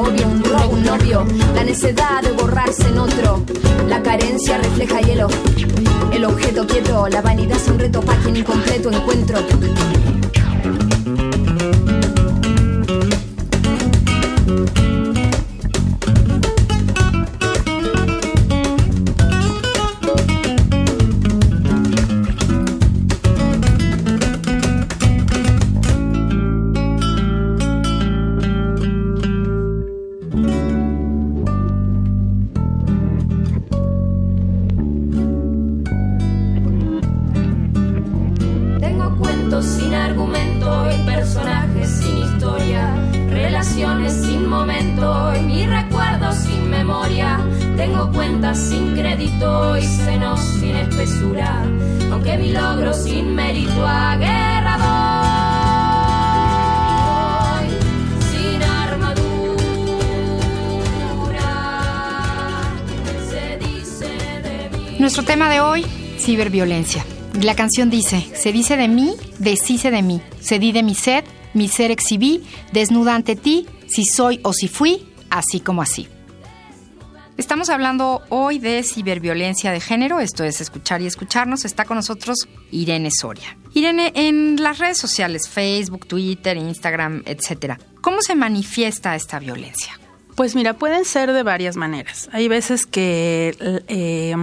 un 0.01 0.45
robo, 0.45 0.75
un 0.75 0.85
novio. 0.85 1.27
La 1.55 1.65
necedad 1.65 2.23
de 2.23 2.33
borrarse 2.33 2.87
en 2.89 2.99
otro, 2.99 3.43
la 3.89 4.03
carencia 4.03 4.59
refleja 4.59 5.01
hielo. 5.01 5.29
El 6.13 6.25
objeto 6.25 6.67
quieto, 6.67 7.09
la 7.09 7.23
vanidad 7.23 7.57
es 7.57 7.69
un 7.69 7.79
reto 7.79 8.03
quien 8.23 8.37
incompleto 8.37 8.91
encuentro. 8.91 9.39
Ciberviolencia. 66.27 67.05
La 67.41 67.55
canción 67.55 67.89
dice, 67.89 68.27
se 68.35 68.53
dice 68.53 68.77
de 68.77 68.89
mí, 68.89 69.15
deshice 69.39 69.93
de 69.93 70.03
mí, 70.03 70.21
se 70.41 70.59
di 70.59 70.73
de 70.73 70.83
mi 70.83 70.97
sed, 70.97 71.25
mi 71.55 71.69
ser 71.69 71.93
exhibí, 71.93 72.43
desnuda 72.73 73.15
ante 73.15 73.37
ti, 73.37 73.67
si 73.87 74.05
soy 74.05 74.41
o 74.43 74.53
si 74.53 74.67
fui, 74.67 75.07
así 75.31 75.61
como 75.61 75.83
así. 75.83 76.09
Estamos 77.37 77.69
hablando 77.69 78.23
hoy 78.31 78.59
de 78.59 78.83
ciberviolencia 78.83 79.71
de 79.71 79.79
género, 79.81 80.21
esto 80.21 80.43
es 80.43 80.63
escuchar 80.63 81.03
y 81.03 81.07
escucharnos. 81.07 81.67
Está 81.67 81.85
con 81.85 81.97
nosotros 81.97 82.49
Irene 82.71 83.11
Soria. 83.11 83.59
Irene, 83.75 84.11
en 84.15 84.63
las 84.63 84.79
redes 84.79 84.97
sociales, 84.97 85.47
Facebook, 85.47 86.07
Twitter, 86.07 86.57
Instagram, 86.57 87.23
etcétera, 87.27 87.79
¿cómo 88.01 88.23
se 88.23 88.35
manifiesta 88.35 89.15
esta 89.15 89.39
violencia? 89.39 90.01
Pues 90.35 90.55
mira, 90.55 90.79
pueden 90.79 91.05
ser 91.05 91.31
de 91.33 91.43
varias 91.43 91.77
maneras. 91.77 92.31
Hay 92.33 92.49
veces 92.49 92.87
que 92.87 93.55
eh, 93.89 94.35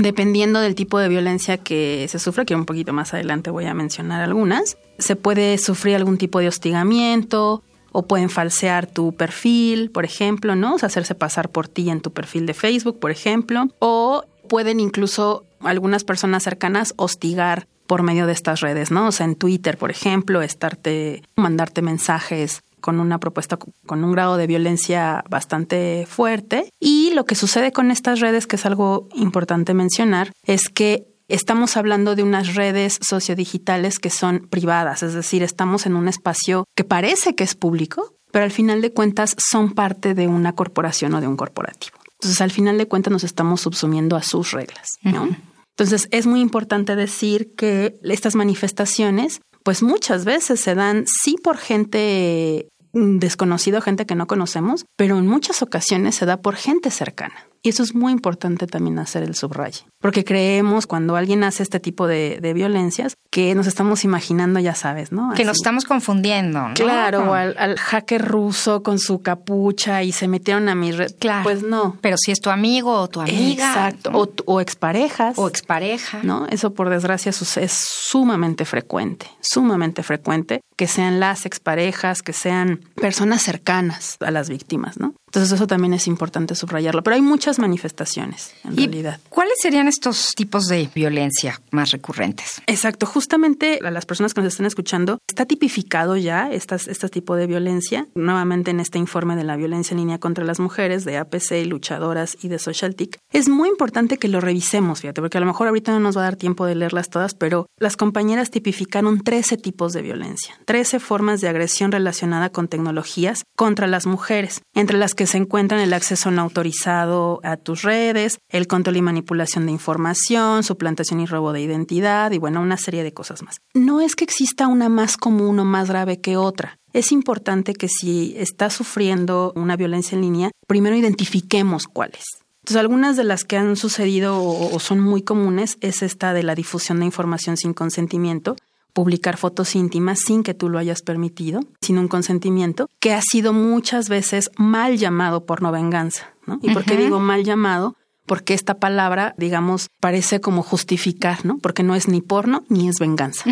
dependiendo 0.00 0.60
del 0.60 0.74
tipo 0.74 0.98
de 0.98 1.08
violencia 1.08 1.58
que 1.58 2.06
se 2.08 2.18
sufre, 2.18 2.46
que 2.46 2.54
un 2.54 2.64
poquito 2.64 2.94
más 2.94 3.12
adelante 3.12 3.50
voy 3.50 3.66
a 3.66 3.74
mencionar 3.74 4.22
algunas, 4.22 4.78
se 4.98 5.14
puede 5.14 5.58
sufrir 5.58 5.96
algún 5.96 6.16
tipo 6.16 6.40
de 6.40 6.48
hostigamiento 6.48 7.62
o 7.96 8.02
pueden 8.02 8.28
falsear 8.28 8.86
tu 8.86 9.14
perfil, 9.14 9.90
por 9.90 10.04
ejemplo, 10.04 10.54
¿no? 10.54 10.74
O 10.74 10.78
sea, 10.78 10.88
hacerse 10.88 11.14
pasar 11.14 11.48
por 11.48 11.66
ti 11.66 11.88
en 11.88 12.02
tu 12.02 12.12
perfil 12.12 12.44
de 12.44 12.52
Facebook, 12.52 12.98
por 12.98 13.10
ejemplo, 13.10 13.68
o 13.78 14.22
pueden 14.50 14.80
incluso 14.80 15.46
algunas 15.60 16.04
personas 16.04 16.42
cercanas 16.42 16.92
hostigar 16.96 17.68
por 17.86 18.02
medio 18.02 18.26
de 18.26 18.34
estas 18.34 18.60
redes, 18.60 18.90
¿no? 18.90 19.08
O 19.08 19.12
sea, 19.12 19.24
en 19.24 19.34
Twitter, 19.34 19.78
por 19.78 19.90
ejemplo, 19.90 20.42
estarte 20.42 21.22
mandarte 21.36 21.80
mensajes 21.80 22.62
con 22.82 23.00
una 23.00 23.18
propuesta 23.18 23.58
con 23.86 24.04
un 24.04 24.12
grado 24.12 24.36
de 24.36 24.46
violencia 24.46 25.24
bastante 25.30 26.06
fuerte. 26.06 26.70
Y 26.78 27.14
lo 27.14 27.24
que 27.24 27.34
sucede 27.34 27.72
con 27.72 27.90
estas 27.90 28.20
redes, 28.20 28.46
que 28.46 28.56
es 28.56 28.66
algo 28.66 29.08
importante 29.14 29.72
mencionar, 29.72 30.32
es 30.44 30.68
que 30.68 31.06
estamos 31.28 31.76
hablando 31.76 32.14
de 32.14 32.22
unas 32.22 32.54
redes 32.54 32.98
sociodigitales 33.00 33.98
que 33.98 34.10
son 34.10 34.46
privadas, 34.48 35.02
es 35.02 35.14
decir, 35.14 35.42
estamos 35.42 35.86
en 35.86 35.96
un 35.96 36.08
espacio 36.08 36.64
que 36.76 36.84
parece 36.84 37.34
que 37.34 37.44
es 37.44 37.54
público, 37.54 38.14
pero 38.30 38.44
al 38.44 38.52
final 38.52 38.80
de 38.82 38.92
cuentas 38.92 39.34
son 39.38 39.72
parte 39.72 40.14
de 40.14 40.28
una 40.28 40.54
corporación 40.54 41.14
o 41.14 41.20
de 41.20 41.26
un 41.26 41.36
corporativo. 41.36 41.96
Entonces, 42.14 42.40
al 42.40 42.50
final 42.50 42.78
de 42.78 42.88
cuentas 42.88 43.12
nos 43.12 43.24
estamos 43.24 43.60
subsumiendo 43.60 44.16
a 44.16 44.22
sus 44.22 44.52
reglas, 44.52 44.88
¿no? 45.02 45.28
Entonces, 45.70 46.08
es 46.10 46.26
muy 46.26 46.40
importante 46.40 46.96
decir 46.96 47.54
que 47.56 47.98
estas 48.02 48.34
manifestaciones, 48.34 49.40
pues 49.62 49.82
muchas 49.82 50.24
veces 50.24 50.60
se 50.60 50.74
dan 50.74 51.04
sí 51.06 51.36
por 51.42 51.58
gente 51.58 52.68
desconocido, 52.94 53.82
gente 53.82 54.06
que 54.06 54.14
no 54.14 54.26
conocemos, 54.26 54.86
pero 54.96 55.18
en 55.18 55.26
muchas 55.26 55.60
ocasiones 55.60 56.14
se 56.14 56.24
da 56.24 56.38
por 56.38 56.56
gente 56.56 56.90
cercana. 56.90 57.34
Y 57.66 57.70
eso 57.70 57.82
es 57.82 57.96
muy 57.96 58.12
importante 58.12 58.68
también 58.68 58.96
hacer 59.00 59.24
el 59.24 59.34
subraye, 59.34 59.86
porque 60.00 60.24
creemos 60.24 60.86
cuando 60.86 61.16
alguien 61.16 61.42
hace 61.42 61.64
este 61.64 61.80
tipo 61.80 62.06
de, 62.06 62.38
violencias 62.54 63.16
que 63.28 63.56
nos 63.56 63.66
estamos 63.66 64.04
imaginando, 64.04 64.60
ya 64.60 64.76
sabes, 64.76 65.10
¿no? 65.10 65.34
Que 65.34 65.44
nos 65.44 65.56
estamos 65.56 65.84
confundiendo. 65.84 66.68
¿no? 66.68 66.74
Claro, 66.74 67.34
al, 67.34 67.56
al, 67.58 67.76
hacker 67.76 68.24
ruso 68.24 68.84
con 68.84 69.00
su 69.00 69.20
capucha 69.20 70.04
y 70.04 70.12
se 70.12 70.28
metieron 70.28 70.68
a 70.68 70.76
mi 70.76 70.92
red. 70.92 71.10
Claro. 71.18 71.42
Pues 71.42 71.64
no. 71.64 71.96
Pero 72.02 72.16
si 72.18 72.30
es 72.30 72.40
tu 72.40 72.50
amigo 72.50 72.92
o 72.92 73.08
tu 73.08 73.20
amiga. 73.20 73.66
Exacto. 73.66 74.12
O, 74.14 74.28
o, 74.44 74.60
exparejas. 74.60 75.36
O 75.36 75.48
expareja. 75.48 76.20
¿No? 76.22 76.46
Eso 76.46 76.72
por 76.72 76.88
desgracia 76.88 77.30
es 77.30 77.72
sumamente 77.72 78.64
frecuente, 78.64 79.26
sumamente 79.40 80.04
frecuente 80.04 80.60
que 80.76 80.86
sean 80.86 81.18
las 81.18 81.46
exparejas, 81.46 82.22
que 82.22 82.32
sean 82.32 82.80
personas 82.96 83.42
cercanas 83.42 84.16
a 84.20 84.30
las 84.30 84.48
víctimas, 84.48 84.98
¿no? 84.98 85.14
Entonces 85.26 85.52
eso 85.52 85.66
también 85.66 85.92
es 85.92 86.06
importante 86.06 86.54
subrayarlo, 86.54 87.02
pero 87.02 87.16
hay 87.16 87.20
muchas 87.20 87.58
manifestaciones 87.58 88.54
en 88.64 88.76
realidad. 88.76 89.20
¿Cuáles 89.28 89.56
serían 89.60 89.86
estos 89.86 90.32
tipos 90.34 90.66
de 90.66 90.88
violencia 90.94 91.60
más 91.72 91.90
recurrentes? 91.90 92.62
Exacto, 92.66 93.04
justamente 93.04 93.80
a 93.84 93.90
las 93.90 94.06
personas 94.06 94.32
que 94.32 94.40
nos 94.40 94.54
están 94.54 94.66
escuchando, 94.66 95.18
está 95.28 95.44
tipificado 95.44 96.16
ya 96.16 96.50
estas, 96.50 96.88
este 96.88 97.08
tipo 97.10 97.36
de 97.36 97.46
violencia, 97.46 98.06
nuevamente 98.14 98.70
en 98.70 98.80
este 98.80 98.98
informe 98.98 99.36
de 99.36 99.44
la 99.44 99.56
violencia 99.56 99.92
en 99.92 99.98
línea 99.98 100.18
contra 100.18 100.44
las 100.44 100.58
mujeres 100.58 101.04
de 101.04 101.18
APC, 101.18 101.66
Luchadoras 101.66 102.38
y 102.40 102.48
de 102.48 102.58
SocialTIC. 102.58 103.18
Es 103.30 103.48
muy 103.48 103.68
importante 103.68 104.16
que 104.16 104.28
lo 104.28 104.40
revisemos, 104.40 105.00
fíjate, 105.02 105.20
porque 105.20 105.36
a 105.36 105.40
lo 105.40 105.46
mejor 105.46 105.68
ahorita 105.68 105.92
no 105.92 106.00
nos 106.00 106.16
va 106.16 106.22
a 106.22 106.24
dar 106.24 106.36
tiempo 106.36 106.64
de 106.64 106.76
leerlas 106.76 107.10
todas, 107.10 107.34
pero 107.34 107.66
las 107.78 107.96
compañeras 107.96 108.50
tipificaron 108.50 109.20
13 109.20 109.58
tipos 109.58 109.92
de 109.92 110.02
violencia, 110.02 110.58
13 110.64 110.98
formas 110.98 111.42
de 111.42 111.48
agresión 111.48 111.92
relacionada 111.92 112.48
con 112.48 112.68
tecnologías 112.86 113.42
contra 113.56 113.88
las 113.88 114.06
mujeres, 114.06 114.62
entre 114.72 114.96
las 114.96 115.14
que 115.14 115.26
se 115.26 115.38
encuentran 115.38 115.80
el 115.80 115.92
acceso 115.92 116.30
no 116.30 116.42
autorizado 116.42 117.40
a 117.42 117.56
tus 117.56 117.82
redes, 117.82 118.38
el 118.48 118.68
control 118.68 118.96
y 118.98 119.02
manipulación 119.02 119.66
de 119.66 119.72
información, 119.72 120.62
suplantación 120.62 121.18
y 121.20 121.26
robo 121.26 121.52
de 121.52 121.62
identidad 121.62 122.30
y 122.30 122.38
bueno, 122.38 122.60
una 122.60 122.76
serie 122.76 123.02
de 123.02 123.12
cosas 123.12 123.42
más. 123.42 123.60
No 123.74 124.00
es 124.00 124.14
que 124.14 124.22
exista 124.22 124.68
una 124.68 124.88
más 124.88 125.16
común 125.16 125.58
o 125.58 125.64
más 125.64 125.88
grave 125.88 126.20
que 126.20 126.36
otra. 126.36 126.78
Es 126.92 127.10
importante 127.10 127.74
que 127.74 127.88
si 127.88 128.34
estás 128.36 128.74
sufriendo 128.74 129.52
una 129.56 129.76
violencia 129.76 130.14
en 130.14 130.22
línea, 130.22 130.50
primero 130.68 130.94
identifiquemos 130.94 131.88
cuáles. 131.88 132.24
Entonces, 132.66 132.80
algunas 132.80 133.16
de 133.16 133.22
las 133.22 133.44
que 133.44 133.56
han 133.56 133.76
sucedido 133.76 134.42
o, 134.42 134.80
son 134.80 134.98
muy 134.98 135.22
comunes 135.22 135.78
es 135.80 136.02
esta 136.02 136.32
de 136.32 136.42
la 136.42 136.56
difusión 136.56 136.98
de 136.98 137.04
información 137.04 137.56
sin 137.56 137.74
consentimiento, 137.74 138.56
publicar 138.96 139.36
fotos 139.36 139.74
íntimas 139.74 140.20
sin 140.20 140.42
que 140.42 140.54
tú 140.54 140.70
lo 140.70 140.78
hayas 140.78 141.02
permitido, 141.02 141.60
sin 141.82 141.98
un 141.98 142.08
consentimiento, 142.08 142.88
que 142.98 143.12
ha 143.12 143.20
sido 143.20 143.52
muchas 143.52 144.08
veces 144.08 144.50
mal 144.56 144.96
llamado 144.96 145.44
porno 145.44 145.70
venganza. 145.70 146.30
¿no? 146.46 146.58
¿Y 146.62 146.72
por 146.72 146.84
qué 146.84 146.96
digo 146.96 147.20
mal 147.20 147.44
llamado? 147.44 147.94
Porque 148.24 148.54
esta 148.54 148.78
palabra, 148.78 149.34
digamos, 149.36 149.88
parece 150.00 150.40
como 150.40 150.62
justificar, 150.62 151.44
¿no? 151.44 151.58
Porque 151.58 151.82
no 151.82 151.94
es 151.94 152.08
ni 152.08 152.22
porno 152.22 152.64
ni 152.70 152.88
es 152.88 152.96
venganza, 152.98 153.44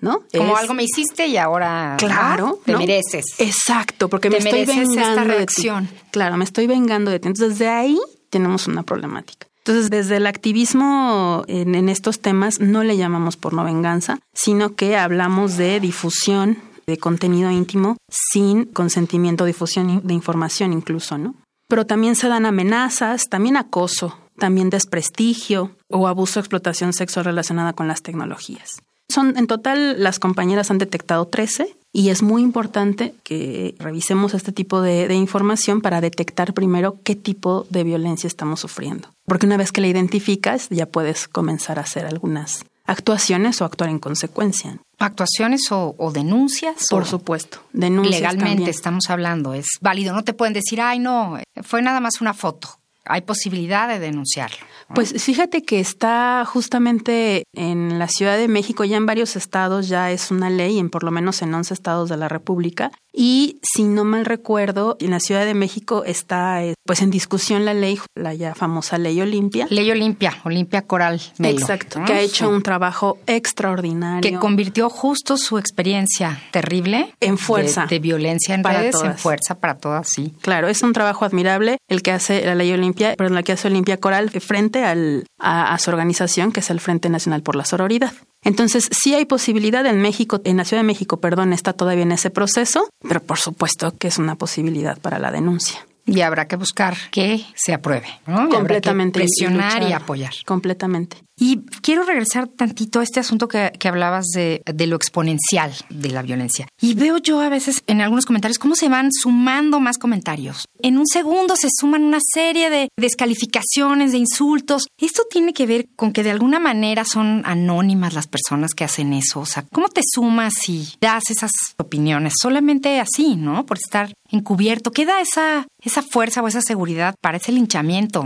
¿no? 0.00 0.24
Como 0.36 0.56
algo 0.56 0.74
me 0.74 0.82
hiciste 0.82 1.28
y 1.28 1.36
ahora 1.36 1.94
claro, 1.96 2.58
te 2.64 2.76
mereces. 2.76 3.24
Exacto, 3.38 4.08
porque 4.08 4.30
me 4.30 4.38
estoy 4.38 4.66
vengando 4.66 5.32
de 5.32 5.46
ti. 5.46 5.70
Claro, 6.10 6.36
me 6.36 6.44
estoy 6.44 6.66
vengando 6.66 7.12
de 7.12 7.20
ti. 7.20 7.28
Entonces, 7.28 7.58
de 7.58 7.68
ahí 7.68 7.98
tenemos 8.30 8.66
una 8.66 8.82
problemática. 8.82 9.47
Entonces, 9.68 9.90
desde 9.90 10.16
el 10.16 10.26
activismo 10.26 11.44
en, 11.46 11.90
estos 11.90 12.20
temas 12.20 12.58
no 12.58 12.84
le 12.84 12.96
llamamos 12.96 13.36
porno 13.36 13.64
venganza, 13.64 14.18
sino 14.32 14.74
que 14.74 14.96
hablamos 14.96 15.58
de 15.58 15.78
difusión 15.78 16.56
de 16.86 16.96
contenido 16.96 17.50
íntimo 17.50 17.98
sin 18.08 18.64
consentimiento, 18.64 19.44
difusión 19.44 20.00
de 20.02 20.14
información 20.14 20.72
incluso, 20.72 21.18
¿no? 21.18 21.34
Pero 21.68 21.84
también 21.84 22.16
se 22.16 22.28
dan 22.28 22.46
amenazas, 22.46 23.28
también 23.28 23.58
acoso, 23.58 24.18
también 24.38 24.70
desprestigio 24.70 25.72
o 25.90 26.08
abuso 26.08 26.40
explotación 26.40 26.94
sexual 26.94 27.26
relacionada 27.26 27.74
con 27.74 27.88
las 27.88 28.00
tecnologías. 28.00 28.80
Son 29.10 29.36
en 29.36 29.46
total 29.46 30.02
las 30.02 30.18
compañeras 30.18 30.70
han 30.70 30.78
detectado 30.78 31.26
13 31.26 31.76
y 31.92 32.10
es 32.10 32.22
muy 32.22 32.42
importante 32.42 33.14
que 33.22 33.74
revisemos 33.78 34.34
este 34.34 34.52
tipo 34.52 34.80
de, 34.82 35.12
información 35.14 35.80
para 35.80 36.00
detectar 36.00 36.52
primero 36.52 36.98
qué 37.02 37.16
tipo 37.16 37.66
de 37.70 37.84
violencia 37.84 38.26
estamos 38.26 38.60
sufriendo. 38.60 39.08
Porque 39.24 39.46
una 39.46 39.56
vez 39.56 39.72
que 39.72 39.80
la 39.80 39.88
identificas, 39.88 40.68
ya 40.70 40.86
puedes 40.86 41.28
comenzar 41.28 41.78
a 41.78 41.82
hacer 41.82 42.06
algunas 42.06 42.64
actuaciones 42.86 43.60
o 43.60 43.64
actuar 43.64 43.90
en 43.90 43.98
consecuencia. 43.98 44.78
¿Actuaciones 44.98 45.62
o, 45.70 46.10
denuncias? 46.12 46.86
Por 46.90 47.06
supuesto, 47.06 47.58
denuncias. 47.72 48.20
Legalmente 48.20 48.70
estamos 48.70 49.10
hablando, 49.10 49.54
es 49.54 49.66
válido. 49.80 50.14
No 50.14 50.24
te 50.24 50.34
pueden 50.34 50.54
decir, 50.54 50.80
ay, 50.80 50.98
no, 50.98 51.38
fue 51.62 51.82
nada 51.82 52.00
más 52.00 52.20
una 52.20 52.34
foto 52.34 52.77
hay 53.08 53.22
posibilidad 53.22 53.88
de 53.88 53.98
denunciarlo. 53.98 54.58
Pues 54.94 55.22
fíjate 55.22 55.62
que 55.62 55.80
está 55.80 56.44
justamente 56.46 57.44
en 57.52 57.98
la 57.98 58.08
Ciudad 58.08 58.38
de 58.38 58.48
México, 58.48 58.84
ya 58.84 58.96
en 58.96 59.06
varios 59.06 59.36
estados 59.36 59.88
ya 59.88 60.10
es 60.10 60.30
una 60.30 60.50
ley, 60.50 60.78
en 60.78 60.90
por 60.90 61.04
lo 61.04 61.10
menos 61.10 61.42
en 61.42 61.52
11 61.52 61.74
estados 61.74 62.08
de 62.08 62.16
la 62.16 62.28
República. 62.28 62.90
Y 63.12 63.58
si 63.62 63.84
no 63.84 64.04
mal 64.04 64.24
recuerdo, 64.24 64.96
en 65.00 65.10
la 65.10 65.20
Ciudad 65.20 65.44
de 65.44 65.54
México 65.54 66.04
está 66.04 66.62
eh, 66.64 66.74
pues 66.84 67.02
en 67.02 67.10
discusión 67.10 67.64
la 67.64 67.74
ley, 67.74 67.98
la 68.14 68.34
ya 68.34 68.54
famosa 68.54 68.98
ley 68.98 69.20
Olimpia. 69.20 69.66
Ley 69.70 69.90
Olimpia, 69.90 70.38
Olimpia 70.44 70.82
Coral 70.82 71.20
Melo. 71.38 71.58
Exacto, 71.58 72.00
que 72.04 72.12
ha 72.12 72.20
hecho 72.20 72.48
un 72.48 72.62
trabajo 72.62 73.18
extraordinario. 73.26 74.20
Que 74.20 74.38
convirtió 74.38 74.88
justo 74.90 75.36
su 75.36 75.58
experiencia 75.58 76.40
terrible 76.52 77.14
en 77.20 77.38
fuerza. 77.38 77.86
De, 77.86 77.98
violencia 77.98 78.54
en 78.54 78.62
redes, 78.62 78.94
en 79.02 79.16
fuerza 79.18 79.58
para 79.58 79.78
todas, 79.78 80.08
sí. 80.08 80.34
Claro, 80.40 80.68
es 80.68 80.82
un 80.82 80.92
trabajo 80.92 81.24
admirable 81.24 81.78
el 81.88 82.02
que 82.02 82.12
hace 82.12 82.44
la 82.44 82.54
ley 82.54 82.72
Olimpia, 82.72 83.14
pero 83.16 83.30
la 83.30 83.42
que 83.42 83.52
hace 83.52 83.68
Olimpia 83.68 83.98
Coral 83.98 84.30
frente 84.30 84.84
al, 84.84 85.24
a 85.38 85.76
su 85.78 85.90
organización, 85.90 86.52
que 86.52 86.60
es 86.60 86.70
el 86.70 86.80
Frente 86.80 87.08
Nacional 87.08 87.42
por 87.42 87.56
la 87.56 87.64
Sororidad. 87.64 88.12
Entonces, 88.44 88.88
sí 88.92 89.14
hay 89.14 89.24
posibilidad 89.24 89.84
en 89.86 90.00
México, 90.00 90.40
en 90.44 90.56
la 90.56 90.64
Ciudad 90.64 90.82
de 90.82 90.86
México, 90.86 91.18
perdón, 91.18 91.52
está 91.52 91.72
todavía 91.72 92.04
en 92.04 92.12
ese 92.12 92.30
proceso, 92.30 92.88
pero 93.00 93.20
por 93.20 93.38
supuesto 93.38 93.92
que 93.98 94.08
es 94.08 94.18
una 94.18 94.36
posibilidad 94.36 94.98
para 94.98 95.18
la 95.18 95.30
denuncia. 95.30 95.87
Y 96.08 96.22
habrá 96.22 96.48
que 96.48 96.56
buscar 96.56 96.96
que 97.10 97.44
se 97.54 97.74
apruebe, 97.74 98.08
¿no? 98.26 98.48
Completamente. 98.48 99.20
presionar 99.20 99.82
y, 99.82 99.92
apoyar. 99.92 100.32
Completamente. 100.46 101.18
Y 101.40 101.60
quiero 101.82 102.02
regresar 102.02 102.48
tantito 102.48 102.98
a 102.98 103.04
este 103.04 103.20
asunto 103.20 103.46
que, 103.46 103.70
hablabas 103.84 104.26
de, 104.34 104.62
lo 104.86 104.96
exponencial 104.96 105.72
de 105.88 106.10
la 106.10 106.22
violencia. 106.22 106.66
Y 106.80 106.94
veo 106.94 107.18
yo 107.18 107.40
a 107.40 107.48
veces 107.48 107.84
en 107.86 108.00
algunos 108.00 108.26
comentarios 108.26 108.58
cómo 108.58 108.74
se 108.74 108.88
van 108.88 109.10
sumando 109.12 109.78
más 109.78 109.98
comentarios. 109.98 110.64
En 110.80 110.98
un 110.98 111.06
segundo 111.06 111.54
se 111.56 111.68
suman 111.72 112.02
una 112.02 112.18
serie 112.34 112.70
de 112.70 112.88
descalificaciones, 112.96 114.12
de 114.12 114.18
insultos. 114.18 114.88
Esto 114.98 115.22
tiene 115.30 115.52
que 115.52 115.66
ver 115.66 115.88
con 115.94 116.12
que 116.12 116.24
de 116.24 116.32
alguna 116.32 116.58
manera 116.58 117.04
son 117.04 117.42
anónimas 117.44 118.14
las 118.14 118.26
personas 118.26 118.72
que 118.74 118.84
hacen 118.84 119.12
eso. 119.12 119.40
O 119.40 119.46
sea, 119.46 119.64
¿cómo 119.70 119.88
te 119.88 120.00
sumas 120.04 120.54
y 120.68 120.88
das 121.00 121.30
esas 121.30 121.52
opiniones? 121.76 122.32
Solamente 122.40 122.98
así, 122.98 123.36
¿no? 123.36 123.64
Por 123.64 123.78
estar 123.78 124.12
encubierto. 124.28 124.90
Queda 124.90 125.20
esa, 125.20 125.66
esa 125.80 126.02
fuerza 126.02 126.42
o 126.42 126.48
esa 126.48 126.60
seguridad 126.60 127.14
para 127.20 127.38
ese 127.38 127.52
linchamiento. 127.52 128.24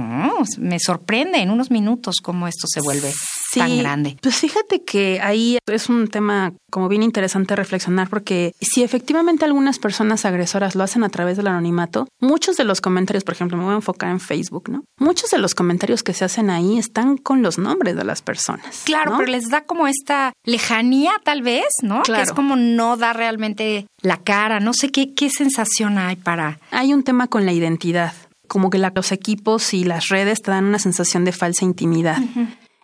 Me 0.59 0.79
sorprende 0.79 1.39
en 1.39 1.51
unos 1.51 1.71
minutos 1.71 2.17
cómo 2.23 2.49
esto 2.49 2.67
se 2.67 2.81
vuelve 2.81 3.13
tan 3.59 3.79
grande. 3.79 4.17
Pues 4.21 4.37
fíjate 4.37 4.83
que 4.83 5.21
ahí 5.21 5.59
es 5.67 5.89
un 5.89 6.09
tema 6.09 6.53
como 6.71 6.89
bien 6.89 7.03
interesante 7.03 7.55
reflexionar 7.55 8.09
porque 8.09 8.55
si 8.61 8.83
efectivamente 8.83 9.45
algunas 9.45 9.79
personas 9.79 10.25
agresoras 10.25 10.75
lo 10.75 10.85
hacen 10.85 11.05
a 11.05 11.09
través 11.09 11.37
del 11.37 11.49
anonimato, 11.49 12.09
muchos 12.21 12.57
de 12.57 12.65
los 12.65 12.81
comentarios, 12.81 13.25
por 13.25 13.35
ejemplo, 13.35 13.59
me 13.59 13.65
voy 13.65 13.73
a 13.73 13.77
enfocar 13.77 14.11
en 14.11 14.21
Facebook, 14.21 14.71
¿no? 14.71 14.85
Muchos 14.99 15.31
de 15.31 15.39
los 15.39 15.55
comentarios 15.55 16.03
que 16.03 16.15
se 16.15 16.25
hacen 16.25 16.51
ahí 16.51 16.79
están 16.79 17.17
con 17.17 17.43
los 17.43 17.59
nombres 17.59 17.97
de 17.97 18.05
las 18.05 18.23
personas. 18.23 18.83
Claro, 18.85 19.15
pero 19.19 19.31
les 19.31 19.49
da 19.49 19.63
como 19.63 19.87
esta 19.87 20.33
lejanía 20.45 21.13
tal 21.25 21.43
vez, 21.43 21.67
¿no? 21.83 22.03
Claro. 22.03 22.23
Que 22.23 22.29
es 22.29 22.33
como 22.33 22.57
no 22.57 22.97
da 22.97 23.13
realmente 23.13 23.87
la 24.01 24.17
cara, 24.17 24.61
no 24.61 24.73
sé 24.73 24.91
qué, 24.91 25.15
qué 25.15 25.31
sensación 25.31 25.99
hay 25.99 26.17
para... 26.17 26.59
Hay 26.71 26.95
un 26.95 27.03
tema 27.03 27.29
con 27.29 27.47
la 27.47 27.53
identidad 27.53 28.15
como 28.53 28.69
que 28.69 28.77
los 28.77 29.13
equipos 29.13 29.73
y 29.73 29.83
las 29.85 30.09
redes 30.09 30.43
te 30.43 30.51
dan 30.51 30.67
una 30.67 30.79
sensación 30.79 31.25
de 31.25 31.33
falsa 31.33 31.65
intimidad. 31.65 32.19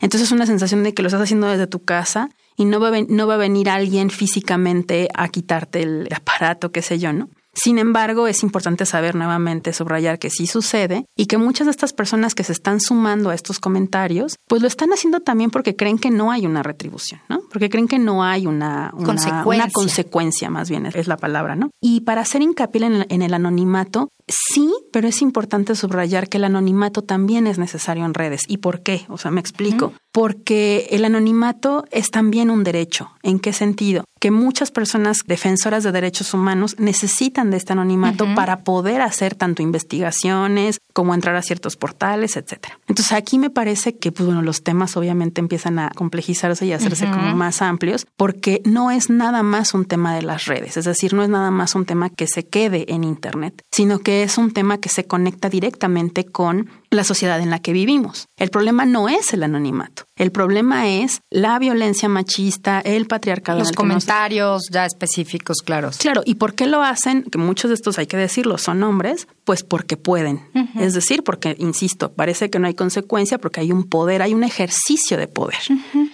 Entonces 0.01 0.29
es 0.29 0.33
una 0.33 0.47
sensación 0.47 0.83
de 0.83 0.95
que 0.95 1.03
lo 1.03 1.09
estás 1.09 1.23
haciendo 1.23 1.49
desde 1.49 1.67
tu 1.67 1.85
casa 1.85 2.31
y 2.57 2.65
no 2.65 2.81
va, 2.81 2.89
a 2.89 3.03
no 3.09 3.27
va 3.27 3.35
a 3.35 3.39
venir 3.39 3.69
alguien 3.71 4.11
físicamente 4.11 5.09
a 5.15 5.29
quitarte 5.29 5.83
el 5.83 6.09
aparato, 6.15 6.73
qué 6.73 6.83
sé 6.83 6.99
yo, 6.99 7.13
¿no? 7.13 7.29
Sin 7.61 7.79
embargo, 7.79 8.29
es 8.29 8.45
importante 8.45 8.87
saber 8.87 9.17
nuevamente, 9.17 9.73
subrayar 9.73 10.21
que 10.21 10.31
sí 10.31 10.47
sucede 10.47 11.07
y 11.17 11.27
que 11.27 11.39
muchas 11.39 11.67
de 11.67 11.73
estas 11.73 11.93
personas 11.93 12.37
que 12.37 12.45
se 12.45 12.53
están 12.53 12.81
sumando 12.81 13.31
a 13.31 13.35
estos 13.35 13.59
comentarios, 13.59 14.37
pues 14.47 14.63
lo 14.63 14.69
están 14.69 14.91
haciendo 14.93 15.21
también 15.21 15.51
porque 15.51 15.75
creen 15.75 15.99
que 15.99 16.11
no 16.11 16.31
hay 16.31 16.47
una 16.47 16.63
retribución, 16.63 17.21
¿no? 17.29 17.41
Porque 17.51 17.69
creen 17.69 17.89
que 17.89 17.99
no 17.99 18.23
hay 18.23 18.47
una, 18.47 18.93
consecuencia. 19.05 19.71
consecuencia, 19.73 20.51
más 20.51 20.71
bien 20.71 20.87
es 20.87 21.09
la 21.09 21.17
palabra, 21.17 21.57
¿no? 21.57 21.71
Y 21.81 22.03
para 22.03 22.21
hacer 22.21 22.43
hincapié 22.43 22.79
en 23.09 23.23
el 23.23 23.35
anonimato, 23.35 24.11
Sí, 24.29 24.71
pero 24.93 25.09
es 25.09 25.23
importante 25.23 25.75
subrayar 25.75 26.29
que 26.29 26.39
el 26.39 26.45
anonimato 26.45 27.03
también 27.03 27.47
es 27.47 27.59
necesario 27.59 28.05
en 28.05 28.15
redes. 28.15 28.43
¿Y 28.47 28.59
por 28.59 28.83
qué? 28.83 29.07
O 29.09 29.19
sea, 29.19 29.31
me 29.31 29.41
explico. 29.41 29.93
Porque 30.13 30.89
el 30.91 31.05
anonimato 31.05 31.85
es 31.91 32.11
también 32.11 32.51
un 32.51 32.65
derecho. 32.65 33.11
¿En 33.23 33.39
qué 33.39 33.53
sentido? 33.53 34.05
Que 34.21 34.31
muchas 34.31 34.71
personas 34.71 35.19
defensoras 35.27 35.85
de 35.85 35.93
derechos 35.93 36.35
humanos 36.35 36.77
necesitan 36.79 37.51
de 37.51 37.57
este 37.57 37.73
anonimato 37.73 38.27
para 38.35 38.65
poder 38.65 39.01
hacer 39.01 39.35
tanto 39.35 39.63
investigaciones 39.63 40.81
como 40.93 41.15
entrar 41.15 41.37
a 41.37 41.43
ciertos 41.43 41.77
portales, 41.77 42.37
etcétera. 42.37 42.81
Entonces 42.89 43.13
aquí 43.13 43.39
me 43.39 43.51
parece 43.51 43.97
que 43.97 44.11
pues, 44.11 44.27
bueno, 44.27 44.43
los 44.43 44.65
temas 44.65 44.97
obviamente 44.97 45.41
empiezan 45.41 45.79
a 45.79 45.91
complejizarse 45.91 46.67
y 46.67 46.73
a 46.73 46.77
hacerse 46.77 47.07
como 47.07 47.37
más 47.37 47.63
amplios 47.63 48.07
porque 48.17 48.63
no 48.65 48.91
es 48.91 49.11
nada 49.11 49.45
más 49.45 49.75
un 49.75 49.85
tema 49.85 50.15
de 50.15 50.23
las 50.23 50.47
redes, 50.47 50.77
es 50.77 50.85
decir, 50.85 51.15
no 51.15 51.23
es 51.23 51.29
nada 51.29 51.51
más 51.51 51.75
un 51.75 51.85
tema 51.85 52.11
que 52.11 52.27
se 52.27 52.47
quede 52.47 52.93
en 52.93 53.05
internet, 53.05 53.63
sino 53.71 54.01
que 54.01 54.18
porque 54.19 54.25
es 54.25 54.39
un 54.39 54.53
tema 54.53 54.79
que 54.79 54.89
se 54.89 55.05
conecta 55.05 55.49
directamente 55.49 56.25
con 56.25 56.71
la 56.91 57.05
sociedad 57.05 57.41
en 57.41 57.51
la 57.51 57.61
que 57.61 57.73
vivimos. 57.73 58.27
El 58.37 58.51
problema 58.51 58.85
no 58.85 59.09
es 59.09 59.33
el 59.33 59.43
anonimato, 59.43 60.05
el 60.17 60.33
problema 60.33 60.89
es 60.89 61.21
la 61.31 61.59
violencia 61.59 62.09
machista, 62.09 62.81
el 62.81 63.07
patriarcado. 63.07 63.59
Los 63.59 63.73
comentarios 63.73 64.69
ya 64.71 64.87
específicos, 64.87 65.59
claro. 65.65 65.91
Claro, 65.99 66.23
¿y 66.25 66.37
por 66.37 66.55
qué 66.55 66.67
lo 66.67 66.83
hacen? 66.83 67.25
Que 67.25 67.39
muchos 67.39 67.69
de 67.69 67.75
estos, 67.75 67.99
hay 67.99 68.07
que 68.07 68.17
decirlo, 68.17 68.59
son 68.59 68.83
hombres, 68.83 69.29
pues 69.45 69.63
porque 69.63 69.97
pueden. 69.97 70.41
Es 70.79 70.95
decir, 70.95 71.23
porque, 71.23 71.55
insisto, 71.59 72.13
parece 72.13 72.51
que 72.51 72.59
no 72.59 72.67
hay 72.67 72.75
consecuencia 72.75 73.39
porque 73.39 73.61
hay 73.61 73.73
un 73.73 73.85
poder, 73.85 74.23
hay 74.23 74.35
un 74.35 74.45
ejercicio 74.45 75.17
de 75.17 75.29
poder. 75.29 75.61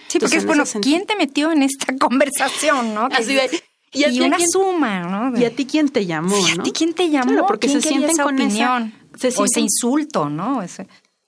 Sí, 0.07 0.19
porque 0.19 0.37
es 0.37 0.45
bueno, 0.45 0.63
¿quién 0.81 1.05
te 1.05 1.15
metió 1.15 1.51
en 1.51 1.63
esta 1.63 1.95
conversación, 1.99 2.93
no? 2.93 3.07
Y, 3.95 4.21
una 4.21 4.37
suma, 4.39 5.01
¿no? 5.03 5.39
¿Y 5.39 5.45
a 5.45 5.55
ti 5.55 5.65
quién 5.65 5.89
te 5.89 6.05
llamó? 6.05 6.35
¿Y 6.37 6.51
a 6.51 6.63
ti 6.63 6.71
quién 6.71 6.93
te 6.93 7.09
llamó? 7.09 7.47
porque 7.47 7.69
se 7.69 7.81
sienten 7.81 8.17
con 8.17 8.35
opinión? 8.35 8.93
esa, 9.21 9.41
o 9.41 9.45
ese 9.45 9.61
insulto, 9.61 10.29
¿no? 10.29 10.61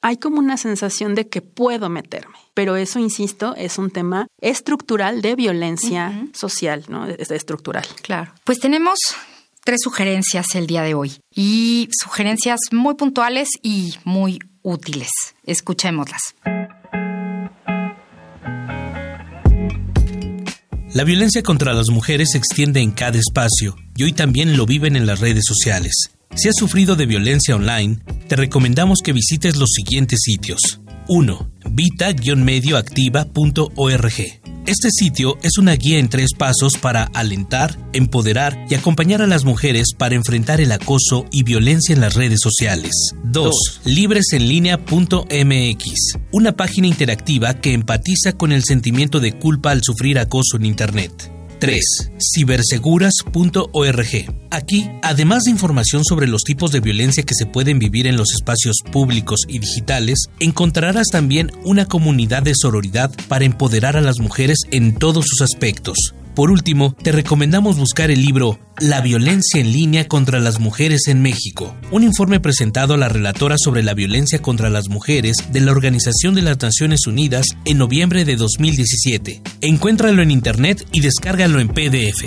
Hay 0.01 0.17
como 0.17 0.39
una 0.39 0.57
sensación 0.57 1.15
de 1.15 1.27
que 1.27 1.41
puedo 1.41 1.89
meterme, 1.89 2.37
pero 2.53 2.75
eso, 2.75 2.99
insisto, 2.99 3.55
es 3.55 3.77
un 3.77 3.89
tema 3.89 4.27
estructural 4.41 5.21
de 5.21 5.35
violencia 5.35 6.27
social, 6.33 6.85
¿no? 6.87 7.07
Es 7.07 7.31
estructural. 7.31 7.85
Claro. 8.03 8.31
Pues 8.43 8.59
tenemos 8.59 8.99
tres 9.63 9.81
sugerencias 9.81 10.55
el 10.55 10.67
día 10.67 10.83
de 10.83 10.93
hoy 10.93 11.17
y 11.35 11.89
sugerencias 11.91 12.59
muy 12.71 12.95
puntuales 12.95 13.49
y 13.61 13.95
muy 14.05 14.39
útiles. 14.61 15.09
Escuchémoslas. 15.43 16.35
La 20.97 21.03
violencia 21.03 21.43
contra 21.43 21.75
las 21.75 21.91
mujeres 21.91 22.31
se 22.31 22.39
extiende 22.39 22.81
en 22.81 22.89
cada 22.89 23.19
espacio 23.19 23.75
y 23.95 24.01
hoy 24.01 24.13
también 24.13 24.57
lo 24.57 24.65
viven 24.65 24.95
en 24.95 25.05
las 25.05 25.19
redes 25.19 25.43
sociales. 25.45 26.09
Si 26.33 26.49
has 26.49 26.55
sufrido 26.55 26.95
de 26.95 27.05
violencia 27.05 27.55
online, 27.55 27.99
te 28.27 28.35
recomendamos 28.35 29.01
que 29.03 29.13
visites 29.13 29.57
los 29.57 29.73
siguientes 29.73 30.21
sitios. 30.23 30.81
1. 31.07 31.51
Vita-medioactiva.org 31.69 34.56
este 34.67 34.91
sitio 34.91 35.37
es 35.43 35.57
una 35.57 35.73
guía 35.73 35.97
en 35.97 36.09
tres 36.09 36.33
pasos 36.37 36.73
para 36.79 37.05
alentar, 37.13 37.79
empoderar 37.93 38.65
y 38.69 38.75
acompañar 38.75 39.21
a 39.21 39.27
las 39.27 39.45
mujeres 39.45 39.93
para 39.97 40.15
enfrentar 40.15 40.59
el 40.59 40.73
acoso 40.73 41.25
y 41.31 41.43
violencia 41.43 41.95
en 41.95 42.01
las 42.01 42.15
redes 42.15 42.41
sociales. 42.41 42.91
2. 43.23 43.81
Libresenlinea.mx, 43.85 46.17
una 46.31 46.51
página 46.51 46.87
interactiva 46.87 47.53
que 47.55 47.71
empatiza 47.71 48.33
con 48.33 48.51
el 48.51 48.65
sentimiento 48.65 49.21
de 49.21 49.39
culpa 49.39 49.71
al 49.71 49.83
sufrir 49.83 50.19
acoso 50.19 50.57
en 50.57 50.65
Internet. 50.65 51.36
3. 51.59 52.11
Ciberseguras.org. 52.19 54.07
Aquí, 54.51 54.89
además 55.01 55.43
de 55.43 55.51
información 55.51 56.03
sobre 56.05 56.27
los 56.27 56.43
tipos 56.43 56.71
de 56.71 56.79
violencia 56.79 57.23
que 57.23 57.35
se 57.35 57.45
pueden 57.45 57.79
vivir 57.79 58.07
en 58.07 58.17
los 58.17 58.33
espacios 58.33 58.77
públicos 58.91 59.41
y 59.47 59.59
digitales, 59.59 60.25
encontrarás 60.39 61.07
también 61.11 61.51
una 61.63 61.85
comunidad 61.85 62.43
de 62.43 62.53
sororidad 62.55 63.11
para 63.27 63.45
empoderar 63.45 63.97
a 63.97 64.01
las 64.01 64.19
mujeres 64.19 64.59
en 64.71 64.95
todos 64.95 65.25
sus 65.27 65.41
aspectos. 65.41 66.13
Por 66.37 66.51
último, 66.51 66.93
te 66.93 67.11
recomendamos 67.11 67.79
buscar 67.79 68.11
el 68.11 68.21
libro 68.21 68.59
La 68.77 69.01
violencia 69.01 69.59
en 69.59 69.71
línea 69.71 70.07
contra 70.07 70.39
las 70.39 70.59
mujeres 70.59 71.07
en 71.07 71.23
México, 71.23 71.75
un 71.89 72.03
informe 72.03 72.39
presentado 72.39 72.93
a 72.93 72.97
la 72.97 73.09
relatora 73.09 73.55
sobre 73.57 73.81
la 73.81 73.95
violencia 73.95 74.39
contra 74.39 74.69
las 74.69 74.87
mujeres 74.87 75.51
de 75.51 75.61
la 75.61 75.71
Organización 75.71 76.35
de 76.35 76.43
las 76.43 76.61
Naciones 76.61 77.07
Unidas 77.07 77.47
en 77.65 77.79
noviembre 77.79 78.23
de 78.23 78.35
2017. 78.35 79.41
Encuéntralo 79.61 80.21
en 80.21 80.29
internet 80.29 80.87
y 80.91 81.01
descárgalo 81.01 81.59
en 81.59 81.69
PDF. 81.69 82.25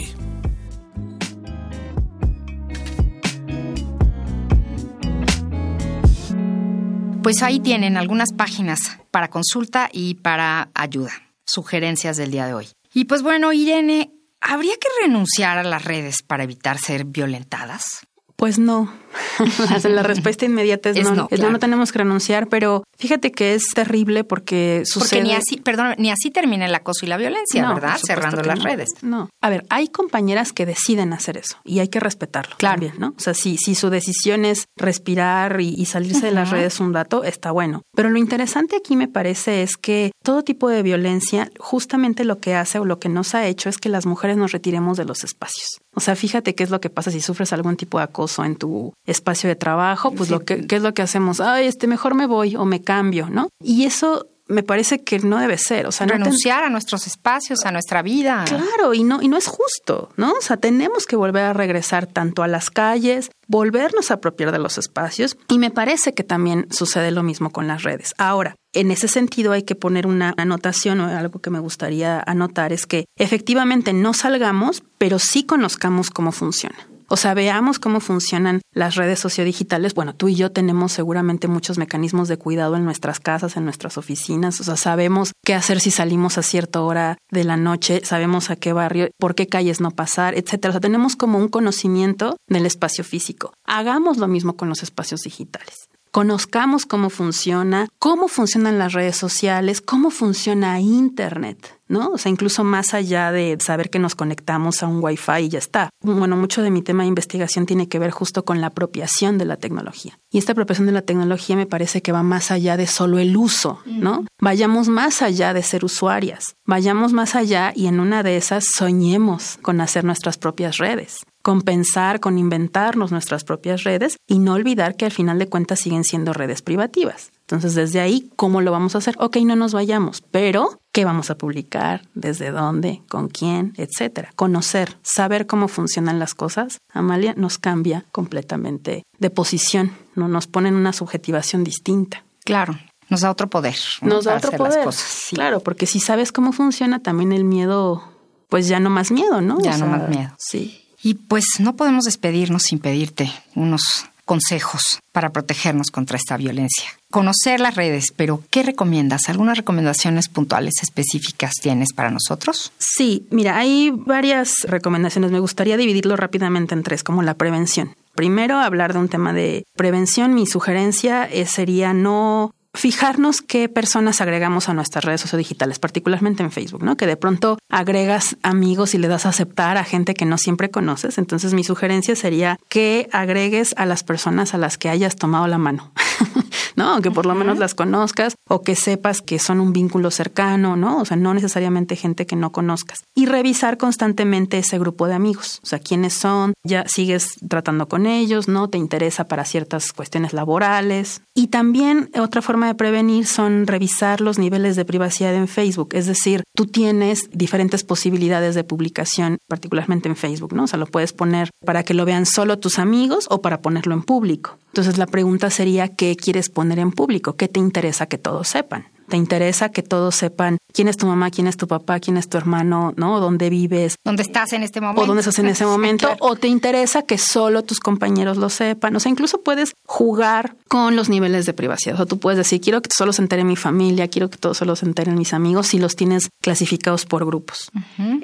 Pues 7.23 7.44
ahí 7.44 7.61
tienen 7.61 7.96
algunas 7.96 8.31
páginas 8.37 8.81
para 9.12 9.31
consulta 9.31 9.88
y 9.92 10.14
para 10.14 10.70
ayuda, 10.75 11.12
sugerencias 11.46 12.16
del 12.16 12.33
día 12.33 12.49
de 12.49 12.55
hoy. 12.55 12.66
Y 12.92 13.05
pues 13.05 13.22
bueno, 13.22 13.53
Irene, 13.53 14.12
¿habría 14.40 14.74
que 14.74 14.88
renunciar 15.03 15.59
a 15.59 15.62
las 15.62 15.85
redes 15.85 16.22
para 16.26 16.44
evitar 16.44 16.79
ser 16.79 17.05
violentadas? 17.05 18.07
Pues 18.37 18.59
no. 18.59 18.92
la 19.88 20.03
respuesta 20.03 20.44
inmediata 20.44 20.90
es, 20.90 21.03
no. 21.03 21.29
no, 21.31 21.51
no 21.51 21.59
tenemos 21.59 21.92
que 21.92 21.99
renunciar, 21.99 22.49
pero 22.49 22.85
fíjate 22.99 23.33
que 23.33 23.55
es 23.55 23.64
terrible 23.75 24.25
porque 24.25 24.83
sucede... 24.85 25.20
Porque 25.20 25.23
ni 25.23 25.35
así, 25.35 25.57
perdón, 25.57 25.94
ni 25.99 26.11
así 26.11 26.31
termina 26.31 26.66
el 26.66 26.75
acoso 26.75 27.07
y 27.07 27.09
la 27.09 27.16
violencia, 27.16 27.68
¿verdad? 27.73 27.99
Cerrando 28.05 28.42
las 28.42 28.62
redes. 28.62 28.90
No. 29.03 29.31
A 29.40 29.51
ver, 29.51 29.64
hay 29.70 29.88
compañeras 29.88 30.53
que 30.53 30.66
deciden 30.66 31.12
hacer 31.12 31.37
eso 31.37 31.57
y 31.64 31.81
hay 31.81 31.88
que 31.88 32.01
respetarlo 32.01 32.57
claro. 32.57 32.75
también, 32.75 32.94
¿no? 32.99 33.14
O 33.16 33.20
sea, 33.20 33.35
si, 33.35 33.57
si 33.57 33.75
su 33.75 33.90
decisión 33.90 34.44
es 34.44 34.66
respirar 34.77 35.61
y, 35.61 35.85
salirse 35.87 36.27
de 36.27 36.33
las 36.33 36.51
redes 36.51 36.79
un 36.79 36.94
rato, 36.94 37.25
está 37.25 37.51
bueno. 37.51 37.83
Pero 37.94 38.11
lo 38.11 38.18
interesante 38.18 38.77
aquí 38.77 38.96
me 38.96 39.09
parece 39.09 39.62
es 39.62 39.77
que 39.77 40.12
todo 40.23 40.44
tipo 40.44 40.68
de 40.68 40.83
violencia 40.83 41.51
justamente 41.59 42.25
lo 42.25 42.38
que 42.38 42.55
hace 42.55 42.79
o 42.79 42.85
lo 42.85 42.99
que 42.99 43.09
nos 43.09 43.35
ha 43.35 43.46
hecho 43.46 43.68
es 43.68 43.79
que 43.79 43.88
las 43.88 44.07
mujeres 44.07 44.37
nos 44.37 44.53
retiremos 44.53 44.96
de 44.96 45.05
los 45.05 45.25
espacios. 45.25 45.81
O 45.94 46.01
sea, 46.01 46.14
fíjate 46.14 46.55
qué 46.55 46.62
es 46.62 46.70
lo 46.70 46.81
que 46.81 46.90
pasa 46.90 47.11
si 47.11 47.20
sufres 47.20 47.53
algún 47.53 47.77
tipo 47.77 47.99
de 47.99 48.05
acoso 48.05 48.44
en 48.44 48.57
tu 48.57 48.92
espacio 49.11 49.49
de 49.49 49.57
trabajo, 49.57 50.12
pues 50.12 50.31
lo 50.31 50.40
que 50.40 50.66
¿qué 50.66 50.77
es 50.77 50.83
lo 50.83 50.94
que 50.94 51.03
hacemos? 51.03 51.40
Ay, 51.40 51.66
este 51.66 51.87
mejor 51.87 52.14
me 52.14 52.27
voy 52.27 52.57
o 52.57 52.64
me 52.64 52.83
cambio, 52.83 53.29
¿no? 53.31 53.49
Y 53.62 53.85
eso 53.85 54.27
me 54.51 54.64
parece 54.64 55.03
que 55.03 55.20
no 55.20 55.38
debe 55.38 55.57
ser, 55.57 55.87
o 55.87 55.92
sea, 55.92 56.07
renunciar 56.07 56.64
a 56.64 56.70
nuestros 56.70 57.07
espacios, 57.07 57.64
a 57.64 57.70
nuestra 57.70 58.03
vida. 58.03 58.44
Claro, 58.46 58.92
y 58.94 59.05
no 59.05 59.23
y 59.23 59.29
no 59.29 59.37
es 59.37 59.46
justo, 59.46 60.11
¿no? 60.16 60.33
O 60.33 60.40
sea, 60.40 60.57
tenemos 60.57 61.07
que 61.07 61.16
volver 61.16 61.44
a 61.44 61.53
regresar 61.53 62.07
tanto 62.07 62.42
a 62.42 62.49
las 62.49 62.68
calles, 62.68 63.31
volvernos 63.46 64.11
a 64.11 64.14
apropiar 64.14 64.51
de 64.51 64.59
los 64.59 64.77
espacios 64.77 65.37
y 65.49 65.59
me 65.59 65.70
parece 65.70 66.14
que 66.14 66.25
también 66.25 66.66
sucede 66.70 67.12
lo 67.12 67.23
mismo 67.23 67.51
con 67.51 67.68
las 67.68 67.85
redes. 67.85 68.12
Ahora, 68.18 68.57
en 68.73 68.90
ese 68.90 69.09
sentido 69.09 69.53
hay 69.53 69.62
que 69.62 69.77
poner 69.77 70.07
una 70.07 70.35
anotación 70.37 71.01
o 71.01 71.07
algo 71.07 71.40
que 71.40 71.51
me 71.51 71.61
gustaría 71.61 72.23
anotar 72.27 72.73
es 72.73 72.87
que 72.87 73.07
efectivamente 73.16 73.92
no 73.92 74.14
salgamos, 74.14 74.83
pero 74.99 75.18
sí 75.18 75.44
conozcamos 75.44 76.11
cómo 76.11 76.33
funciona. 76.33 76.77
O 77.12 77.16
sea, 77.16 77.35
veamos 77.35 77.81
cómo 77.81 77.99
funcionan 77.99 78.62
las 78.73 78.94
redes 78.94 79.18
sociodigitales. 79.18 79.94
Bueno, 79.94 80.14
tú 80.14 80.29
y 80.29 80.37
yo 80.37 80.53
tenemos 80.53 80.92
seguramente 80.92 81.49
muchos 81.49 81.77
mecanismos 81.77 82.29
de 82.29 82.37
cuidado 82.37 82.77
en 82.77 82.85
nuestras 82.85 83.18
casas, 83.18 83.57
en 83.57 83.64
nuestras 83.64 83.99
oficinas. 83.99 84.61
O 84.61 84.64
sea, 84.64 84.77
sabemos 84.77 85.33
qué 85.44 85.55
hacer 85.55 85.81
si 85.81 85.90
salimos 85.90 86.38
a 86.38 86.44
cierta 86.44 86.81
hora 86.83 87.18
de 87.33 87.42
la 87.42 87.57
noche, 87.57 88.03
sabemos 88.05 88.51
a 88.51 88.57
qué 88.57 88.73
barrio, 88.73 89.09
por 89.18 89.35
qué 89.35 89.49
calles 89.49 89.81
no 89.81 89.90
pasar, 89.90 90.35
etcétera. 90.35 90.70
O 90.70 90.75
sea, 90.75 90.81
tenemos 90.81 91.16
como 91.16 91.38
un 91.38 91.49
conocimiento 91.49 92.37
del 92.46 92.64
espacio 92.64 93.03
físico. 93.03 93.55
Hagamos 93.66 94.18
lo 94.18 94.29
mismo 94.29 94.57
con 94.57 94.68
los 94.68 94.85
espacios 94.85 95.23
digitales 95.23 95.80
conozcamos 96.11 96.87
cómo 96.87 97.11
funciona, 97.11 97.88
cómo 97.99 98.29
funcionan 98.29 98.79
las 98.79 98.92
redes 98.92 99.16
sociales, 99.16 99.81
cómo 99.81 100.11
funciona 100.11 100.81
Internet. 100.81 101.81
¿no? 101.90 102.11
O 102.11 102.18
sea, 102.18 102.31
incluso 102.31 102.62
más 102.62 102.94
allá 102.94 103.33
de 103.33 103.59
saber 103.61 103.90
que 103.90 103.99
nos 103.99 104.14
conectamos 104.14 104.83
a 104.83 104.87
un 104.87 105.03
Wi-Fi 105.03 105.42
y 105.42 105.49
ya 105.49 105.59
está. 105.59 105.90
Bueno, 106.01 106.37
mucho 106.37 106.62
de 106.62 106.70
mi 106.70 106.83
tema 106.83 107.03
de 107.03 107.09
investigación 107.09 107.66
tiene 107.66 107.88
que 107.88 107.99
ver 107.99 108.12
justo 108.12 108.44
con 108.44 108.61
la 108.61 108.68
apropiación 108.68 109.38
de 109.38 109.44
la 109.44 109.57
tecnología. 109.57 110.16
Y 110.31 110.38
esta 110.38 110.53
apropiación 110.53 110.87
de 110.87 110.92
la 110.92 111.03
tecnología 111.03 111.57
me 111.57 111.66
parece 111.66 112.01
que 112.01 112.12
va 112.12 112.23
más 112.23 112.53
allá 112.53 112.77
de 112.77 112.87
solo 112.87 113.18
el 113.18 113.37
uso, 113.37 113.81
¿no? 113.87 114.25
Vayamos 114.40 114.88
más 114.88 115.20
allá 115.20 115.53
de 115.53 115.64
ser 115.64 115.85
usuarias, 115.85 116.55
vayamos 116.64 117.12
más 117.12 117.35
allá 117.35 117.73
y 117.75 117.88
en 117.88 117.99
una 117.99 118.23
de 118.23 118.37
esas 118.37 118.64
soñemos 118.73 119.59
con 119.61 119.81
hacer 119.81 120.05
nuestras 120.05 120.38
propias 120.38 120.79
redes 120.79 121.18
con 121.42 121.62
pensar, 121.62 122.20
con 122.20 122.38
inventarnos 122.38 123.12
nuestras 123.12 123.44
propias 123.44 123.85
redes 123.85 124.16
y 124.26 124.38
no 124.38 124.55
olvidar 124.55 124.96
que 124.96 125.05
al 125.05 125.11
final 125.11 125.38
de 125.38 125.48
cuentas 125.48 125.81
siguen 125.81 126.05
siendo 126.05 126.33
redes 126.33 126.62
privativas. 126.62 127.31
Entonces, 127.42 127.74
desde 127.74 128.00
ahí, 128.00 128.31
¿cómo 128.37 128.61
lo 128.61 128.70
vamos 128.70 128.94
a 128.94 128.98
hacer? 128.98 129.16
Ok, 129.18 129.38
no 129.38 129.57
nos 129.57 129.72
vayamos, 129.72 130.22
pero 130.31 130.79
¿qué 130.92 131.05
vamos 131.05 131.31
a 131.31 131.37
publicar? 131.37 132.03
¿Desde 132.14 132.50
dónde? 132.50 133.03
¿Con 133.09 133.29
quién? 133.29 133.74
Etcétera. 133.76 134.31
Conocer, 134.37 134.96
saber 135.03 135.46
cómo 135.46 135.66
funcionan 135.66 136.18
las 136.18 136.35
cosas, 136.35 136.79
Amalia, 136.92 137.35
nos 137.37 137.59
cambia 137.59 138.05
completamente 138.12 139.03
de 139.18 139.31
posición, 139.31 139.92
¿no? 140.14 140.29
nos 140.29 140.46
pone 140.46 140.68
en 140.68 140.76
una 140.76 140.92
subjetivación 140.92 141.64
distinta. 141.64 142.24
Claro, 142.44 142.79
nos 143.11 143.22
da 143.22 143.31
otro 143.31 143.50
poder. 143.50 143.76
Nos 144.03 144.24
da 144.24 144.37
otro 144.37 144.53
poder. 144.53 144.88
Claro, 145.33 145.61
porque 145.61 145.87
si 145.87 145.98
sabes 145.98 146.31
cómo 146.31 146.53
funciona, 146.53 147.00
también 147.00 147.33
el 147.33 147.42
miedo, 147.42 148.05
pues 148.48 148.68
ya 148.68 148.79
no 148.79 148.88
más 148.88 149.11
miedo, 149.11 149.40
¿no? 149.40 149.59
Ya 149.61 149.76
no 149.76 149.87
más 149.87 150.09
miedo. 150.09 150.31
Sí. 150.38 150.80
Y 151.03 151.15
pues 151.15 151.45
no 151.59 151.77
podemos 151.77 152.05
despedirnos 152.05 152.63
sin 152.63 152.79
pedirte 152.79 153.33
unos 153.55 153.83
consejos 154.31 155.01
para 155.11 155.31
protegernos 155.31 155.91
contra 155.91 156.17
esta 156.17 156.37
violencia. 156.37 156.85
Conocer 157.11 157.59
las 157.59 157.75
redes, 157.75 158.13
pero 158.15 158.45
¿qué 158.51 158.63
recomiendas? 158.63 159.29
¿Algunas 159.29 159.57
recomendaciones 159.57 160.29
puntuales 160.29 160.75
específicas 160.83 161.55
tienes 161.61 161.93
para 161.93 162.13
nosotros? 162.13 162.71
Sí, 162.79 163.27
mira, 163.31 163.59
hay 163.59 163.91
varias 163.91 164.53
recomendaciones. 164.63 165.33
Me 165.33 165.41
gustaría 165.41 165.77
dividirlo 165.77 166.17
rápidamente 166.17 166.75
en 166.75 166.85
tres, 166.85 167.03
como 167.03 167.25
la 167.25 167.35
prevención. 167.35 167.97
Primero, 168.15 168.59
hablar 168.59 168.93
de 168.93 169.01
un 169.01 169.09
tema 169.09 169.33
de 169.33 169.65
prevención. 169.75 170.35
Mi 170.35 170.47
sugerencia 170.47 171.29
sería 171.47 171.93
no 171.93 172.55
fijarnos 172.74 173.40
qué 173.40 173.68
personas 173.68 174.20
agregamos 174.20 174.68
a 174.68 174.74
nuestras 174.74 175.04
redes 175.04 175.20
sociodigitales, 175.20 175.78
particularmente 175.78 176.42
en 176.42 176.50
Facebook, 176.50 176.83
¿no? 176.83 176.96
Que 176.96 177.06
de 177.06 177.16
pronto 177.16 177.59
agregas 177.68 178.37
amigos 178.42 178.94
y 178.94 178.98
le 178.98 179.09
das 179.09 179.26
a 179.26 179.30
aceptar 179.30 179.76
a 179.76 179.85
gente 179.85 180.14
que 180.14 180.24
no 180.24 180.38
siempre 180.38 180.70
conoces. 180.70 181.18
Entonces 181.18 181.54
mi 181.54 181.64
sugerencia 181.64 182.14
sería 182.16 182.59
que 182.68 183.09
agregues 183.12 183.74
a 183.76 183.87
las 183.87 184.02
personas 184.04 184.54
a 184.54 184.59
las 184.59 184.78
que 184.78 184.88
hayas 184.88 185.16
tomado 185.16 185.46
la 185.46 185.59
mano. 185.59 185.92
¿no? 186.76 187.00
Que 187.02 187.11
por 187.11 187.26
lo 187.26 187.35
menos 187.35 187.59
las 187.59 187.74
conozcas 187.74 188.37
o 188.48 188.62
que 188.62 188.74
sepas 188.74 189.20
que 189.20 189.38
son 189.38 189.61
un 189.61 189.72
vínculo 189.72 190.11
cercano, 190.11 190.76
¿no? 190.76 190.98
O 190.98 191.04
sea, 191.04 191.16
no 191.16 191.35
necesariamente 191.35 191.96
gente 191.96 192.26
que 192.26 192.37
no 192.37 192.52
conozcas. 192.52 193.00
Y 193.14 193.26
revisar 193.26 193.78
constantemente 193.78 194.59
ese 194.59 194.78
grupo 194.78 195.06
de 195.06 195.14
amigos, 195.14 195.61
o 195.62 195.66
sea, 195.66 195.78
quiénes 195.78 196.14
son, 196.14 196.54
ya 196.64 196.87
sigues 196.88 197.35
tratando 197.48 197.88
con 197.88 198.06
ellos, 198.06 198.48
¿no? 198.48 198.68
Te 198.68 198.78
interesa 198.78 199.28
para 199.28 199.44
ciertas 199.44 199.92
cuestiones 199.92 200.33
laborales. 200.33 201.22
Y 201.35 201.48
también 201.48 202.11
otra 202.18 202.42
forma 202.42 202.60
de 202.68 202.75
prevenir 202.75 203.27
son 203.27 203.66
revisar 203.66 204.20
los 204.20 204.38
niveles 204.38 204.77
de 204.77 204.85
privacidad 204.85 205.35
en 205.35 205.49
Facebook, 205.49 205.90
es 205.92 206.07
decir, 206.07 206.42
tú 206.55 206.66
tienes 206.66 207.29
diferentes 207.33 207.85
posibilidades 207.85 208.55
de 208.55 208.64
publicación, 208.64 209.38
particularmente 209.49 210.09
en 210.09 210.16
Facebook, 210.16 210.55
¿no? 210.55 210.64
O 210.64 210.66
sea, 210.66 210.79
lo 210.79 210.87
puedes 210.87 211.12
poner 211.12 211.51
para 211.64 211.83
que 211.83 211.94
lo 211.94 212.05
vean 212.05 212.27
solo 212.27 212.59
tus 212.59 212.79
amigos 212.79 213.27
o 213.31 213.42
para 213.42 213.62
ponerlo 213.62 213.94
en 213.94 214.03
público. 214.03 214.59
Entonces 214.68 214.99
la 214.99 215.07
pregunta 215.07 215.51
sería, 215.51 215.88
¿qué 215.88 216.16
quieres 216.16 216.49
poner 216.49 216.79
en 216.79 216.92
público? 216.92 217.37
¿Qué 217.37 217.49
te 217.49 217.61
interesa 217.61 218.07
que 218.07 218.18
todos 218.18 218.49
sepan? 218.49 218.87
¿Te 219.11 219.16
interesa 219.16 219.70
que 219.70 219.83
todos 219.83 220.14
sepan 220.14 220.59
quién 220.73 220.88
es 220.88 220.96
tu 220.96 221.07
mamá, 221.07 221.31
quién 221.31 221.46
es 221.46 221.57
tu 221.57 221.66
papá, 221.66 222.01
quién 222.01 222.16
es 222.16 222.29
tu 222.29 222.38
hermano, 222.38 222.94
¿no? 222.96 223.20
¿Dónde 223.20 223.51
vives? 223.51 223.96
¿Dónde 224.05 224.23
estás 224.23 224.53
en 224.53 224.62
este 224.62 224.81
momento? 224.81 225.03
O 225.03 225.07
dónde 225.07 225.20
estás 225.20 225.38
en 225.40 225.46
ese 225.46 225.66
momento. 225.66 226.09
O 226.20 226.37
te 226.37 226.49
interesa 226.49 227.03
que 227.03 227.18
solo 227.18 227.62
tus 227.62 227.81
compañeros 227.81 228.37
lo 228.37 228.49
sepan. 228.49 228.94
O 228.96 229.01
sea, 229.01 229.11
incluso 229.11 229.42
puedes 229.42 229.75
jugar 229.85 230.55
con 230.68 230.94
los 230.96 231.09
niveles 231.09 231.44
de 231.44 231.53
privacidad. 231.53 231.94
O 231.94 231.96
sea, 231.99 232.07
tú 232.07 232.18
puedes 232.18 232.38
decir, 232.38 232.61
quiero 232.61 232.81
que 232.81 232.90
solo 232.96 233.12
se 233.12 233.23
entere 233.23 233.44
mi 233.44 233.57
familia, 233.57 234.09
quiero 234.09 234.31
que 234.31 234.38
todos 234.38 234.59
solo 234.59 234.77
se 234.77 234.87
enteren 234.87 235.18
mis 235.18 235.35
amigos, 235.35 235.66
si 235.66 235.79
los 235.79 235.96
tienes 235.96 236.29
clasificados 236.40 237.05
por 237.05 237.27
grupos. 237.27 237.70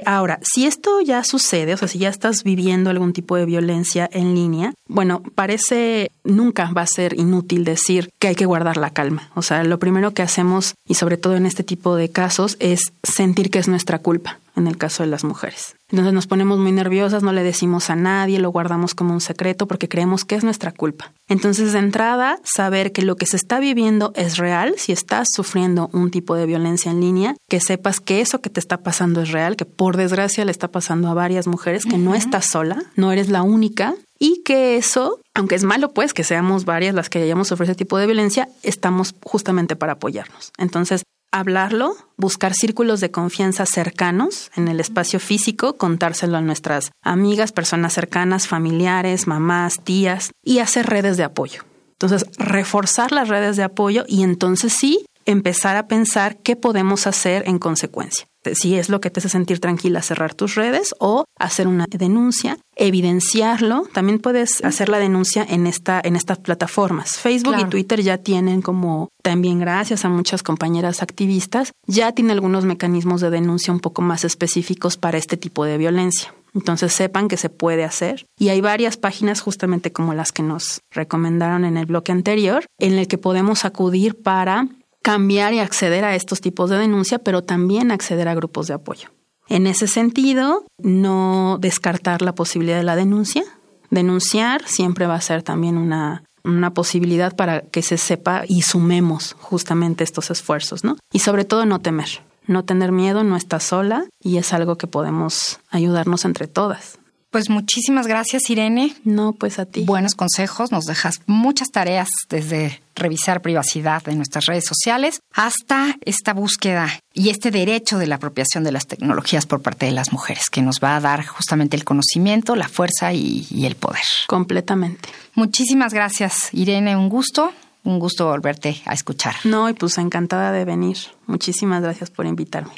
Ahora, 0.05 0.39
si 0.43 0.67
esto 0.67 1.01
ya 1.01 1.25
sucede, 1.25 1.75
o 1.75 1.77
sea, 1.77 1.89
si 1.89 1.99
ya 1.99 2.09
estás 2.09 2.45
viviendo 2.45 2.91
algún 2.91 3.13
tipo 3.13 3.37
de 3.37 3.45
violencia 3.45 4.09
en 4.13 4.35
línea, 4.35 4.73
bueno, 4.89 5.23
parece 5.35 6.13
nunca 6.25 6.71
va 6.73 6.83
a 6.83 6.87
ser 6.87 7.19
inútil 7.19 7.65
decir 7.65 8.11
que 8.19 8.29
hay 8.29 8.35
que 8.35 8.47
guardar 8.47 8.77
la 8.77 8.91
calma. 8.91 9.31
O 9.35 9.43
sea, 9.43 9.65
lo 9.65 9.79
primero 9.79 10.13
que 10.13 10.23
hacemos, 10.23 10.76
y 10.87 10.95
sobre 10.95 11.17
todo 11.17 11.37
en 11.37 11.47
este 11.47 11.63
tipo 11.63 11.97
de 11.97 12.11
casos, 12.11 12.57
es 12.61 12.93
sentir 13.03 13.51
que 13.51 13.59
es 13.59 13.69
nuestra 13.69 14.01
culpa 14.01 14.41
en 14.57 14.67
el 14.67 14.77
caso 14.77 15.03
de 15.03 15.09
las 15.09 15.25
mujeres. 15.25 15.76
Entonces 15.91 16.13
nos 16.13 16.27
ponemos 16.27 16.59
muy 16.59 16.73
nerviosas, 16.73 17.23
no 17.23 17.33
le 17.33 17.43
decimos 17.43 17.91
a 17.91 17.97
nadie, 17.97 18.41
lo 18.41 18.51
guardamos 18.51 18.95
como 18.95 19.15
un 19.15 19.21
secreto 19.21 19.67
porque 19.69 19.89
creemos 19.89 20.25
que 20.25 20.35
es 20.35 20.43
nuestra 20.43 20.73
culpa. 20.73 21.13
Entonces, 21.29 21.73
de 21.73 21.79
entrada, 21.79 22.39
saber 22.45 22.93
que 22.93 23.03
lo 23.03 23.17
que 23.17 23.27
se 23.27 23.37
está 23.37 23.61
viviendo 23.61 24.13
es 24.17 24.37
real, 24.37 24.75
si 24.79 24.93
estás 24.93 25.29
sufriendo 25.33 25.89
un 25.93 26.11
tipo 26.11 26.35
de 26.35 26.47
violencia 26.47 26.91
en 26.91 27.01
línea, 27.01 27.37
que 27.49 27.61
sepas 27.61 28.01
que 28.01 28.21
eso 28.21 28.41
que 28.41 28.51
te 28.51 28.61
está 28.61 28.79
pasando 28.79 29.23
es 29.23 29.31
real, 29.31 29.57
que 29.57 29.65
por 29.65 29.97
desgracia 29.97 30.45
le 30.45 30.51
está 30.51 30.69
pasando 30.69 31.09
a 31.09 31.15
varias 31.15 31.47
mujeres, 31.47 31.85
que 31.85 31.99
no 31.99 32.15
estás 32.15 32.47
sola, 32.47 32.83
no 32.97 33.13
eres 33.13 33.29
la 33.29 33.43
única, 33.43 33.95
y 34.19 34.43
que 34.45 34.77
eso, 34.77 35.21
aunque 35.35 35.55
es 35.55 35.65
malo 35.65 35.93
pues 35.93 36.15
que 36.15 36.25
seamos 36.25 36.65
varias 36.65 36.95
las 36.95 37.11
que 37.11 37.23
hayamos 37.23 37.49
sufrido 37.49 37.73
ese 37.73 37.79
tipo 37.79 37.99
de 37.99 38.07
violencia, 38.07 38.49
estamos 38.63 39.15
justamente 39.23 39.77
para 39.77 39.95
apoyarnos. 39.95 40.53
Entonces, 40.59 41.03
hablarlo, 41.39 41.95
buscar 42.17 42.55
círculos 42.55 43.01
de 43.01 43.11
confianza 43.11 43.67
cercanos 43.67 44.51
en 44.57 44.69
el 44.69 44.81
espacio 44.81 45.21
físico, 45.21 45.77
contárselo 45.77 46.37
a 46.37 46.41
nuestras 46.41 46.93
amigas, 47.03 47.53
personas 47.53 47.93
cercanas, 47.93 48.47
familiares, 48.47 49.27
mamás, 49.27 49.81
tías 49.83 50.33
y 50.43 50.59
hacer 50.61 50.87
redes 50.87 51.17
de 51.17 51.25
apoyo. 51.25 51.63
Entonces, 51.93 52.27
reforzar 52.39 53.13
las 53.13 53.29
redes 53.29 53.57
de 53.57 53.63
apoyo 53.63 54.05
y 54.07 54.23
entonces 54.23 54.73
sí 54.73 55.07
empezar 55.27 55.77
a 55.77 55.89
pensar 55.89 56.39
qué 56.39 56.57
podemos 56.57 57.07
hacer 57.07 57.43
en 57.47 57.59
consecuencia. 57.59 58.27
Si 58.55 58.77
es 58.77 58.89
lo 58.89 59.01
que 59.01 59.11
te 59.11 59.21
hace 59.21 59.29
sentir 59.29 59.59
tranquila, 59.59 60.03
cerrar 60.03 60.35
tus 60.35 60.55
redes 60.55 60.95
o 61.01 61.25
hacer 61.37 61.67
una 61.67 61.87
denuncia, 61.91 62.59
evidenciarlo. 62.77 63.89
También 63.93 64.21
puedes 64.21 64.65
hacer 64.65 64.89
la 64.89 64.99
denuncia 64.99 65.45
en 65.49 65.67
esta 65.67 66.01
en 66.03 66.15
estas 66.15 66.39
plataformas. 66.39 67.19
Facebook 67.19 67.57
y 67.59 67.65
Twitter 67.65 68.03
ya 68.03 68.19
tienen 68.19 68.63
como 68.63 69.09
también 69.23 69.59
gracias 69.59 70.05
a 70.05 70.09
muchas 70.09 70.45
compañeras 70.45 71.03
activistas, 71.03 71.73
ya 71.87 72.13
tienen 72.13 72.33
algunos 72.33 72.65
mecanismos 72.65 73.21
de 73.21 73.31
denuncia 73.31 73.73
un 73.73 73.81
poco 73.81 74.03
más 74.03 74.25
específicos 74.25 74.97
para 74.97 75.19
este 75.19 75.37
tipo 75.37 75.65
de 75.65 75.79
violencia. 75.79 76.33
Entonces 76.55 76.93
sepan 76.93 77.29
que 77.29 77.37
se 77.37 77.51
puede 77.51 77.85
hacer. 77.85 78.25
Y 78.39 78.49
hay 78.49 78.63
varias 78.63 78.97
páginas 78.97 79.41
justamente 79.41 79.93
como 79.93 80.15
las 80.15 80.33
que 80.33 80.43
nos 80.43 80.81
recomendaron 80.91 81.67
en 81.67 81.77
el 81.77 81.85
bloque 81.85 82.13
anterior, 82.13 82.65
en 82.79 82.95
el 82.95 83.09
que 83.09 83.19
podemos 83.19 83.67
acudir 83.67 84.23
para 84.23 84.69
cambiar 85.07 85.55
y 85.55 85.61
acceder 85.61 86.05
a 86.05 86.17
estos 86.17 86.41
tipos 86.41 86.69
de 86.69 86.79
denuncia, 86.79 87.21
pero 87.21 87.45
también 87.45 87.93
acceder 87.93 88.27
a 88.27 88.35
grupos 88.35 88.67
de 88.67 88.75
apoyo. 88.75 89.11
En 89.47 89.69
ese 89.69 89.87
sentido, 89.87 90.65
no 90.83 91.59
descartar 91.61 92.23
la 92.23 92.35
posibilidad 92.35 92.79
de 92.79 92.83
la 92.83 92.97
denuncia. 92.97 93.45
Denunciar 93.89 94.67
siempre 94.67 95.07
va 95.07 95.15
a 95.15 95.21
ser 95.21 95.45
también 95.45 95.79
una, 95.79 96.25
una 96.43 96.75
posibilidad 96.75 97.37
para 97.37 97.61
que 97.61 97.83
se 97.83 97.99
sepa 97.99 98.43
y 98.49 98.63
sumemos 98.63 99.37
justamente 99.39 100.03
estos 100.03 100.33
esfuerzos, 100.33 100.83
¿no? 100.83 100.97
Y 101.13 101.21
sobre 101.21 101.45
todo 101.45 101.67
no 101.67 101.79
temer. 101.79 102.25
No 102.49 102.65
tener 102.65 102.91
miedo, 102.91 103.23
no 103.23 103.37
está 103.37 103.61
sola 103.61 104.07
y 104.21 104.39
es 104.39 104.53
algo 104.53 104.77
que 104.77 104.89
podemos 104.89 105.61
ayudarnos 105.71 106.25
entre 106.25 106.49
todas. 106.49 106.99
Pues 107.37 107.51
muchísimas 107.51 108.07
gracias, 108.07 108.49
Irene. 108.49 108.97
No, 109.05 109.35
pues 109.35 109.59
a 109.59 109.67
ti. 109.67 109.85
Buenos 109.85 110.15
consejos, 110.15 110.73
nos 110.73 110.87
dejas 110.87 111.21
muchas 111.27 111.69
tareas 111.69 112.09
desde 112.31 112.81
revisar 112.95 113.43
privacidad 113.43 114.03
de 114.03 114.15
nuestras 114.15 114.47
redes 114.47 114.65
sociales 114.65 115.21
hasta 115.35 115.97
esta 116.01 116.33
búsqueda 116.33 116.89
y 117.13 117.29
este 117.29 117.51
derecho 117.51 117.99
de 117.99 118.07
la 118.07 118.15
apropiación 118.15 118.65
de 118.65 118.73
las 118.73 118.87
tecnologías 118.87 119.45
por 119.45 119.61
parte 119.61 119.85
de 119.85 119.93
las 119.93 120.15
mujeres, 120.15 120.49
que 120.49 120.63
nos 120.63 120.81
va 120.83 120.97
a 120.97 121.01
dar 121.01 121.27
justamente 121.27 121.77
el 121.77 121.85
conocimiento, 121.85 122.57
la 122.57 122.69
fuerza 122.69 123.13
y, 123.13 123.47
y 123.51 123.67
el 123.67 123.77
poder. 123.77 124.01
Completamente. 124.29 125.11
Muchísimas 125.35 125.93
gracias, 125.93 126.49
Irene, 126.55 126.97
un 126.97 127.11
gusto. 127.11 127.53
Un 127.85 127.99
gusto 127.99 128.29
volverte 128.29 128.81
a 128.87 128.95
escuchar. 128.95 129.35
No, 129.45 129.69
y 129.69 129.75
pues 129.75 129.99
encantada 129.99 130.53
de 130.53 130.65
venir. 130.65 130.97
Muchísimas 131.27 131.83
gracias 131.83 132.09
por 132.09 132.25
invitarme. 132.25 132.73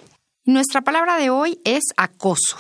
Nuestra 0.45 0.81
palabra 0.81 1.17
de 1.17 1.31
hoy 1.31 1.61
es 1.65 1.85
acoso. 1.97 2.57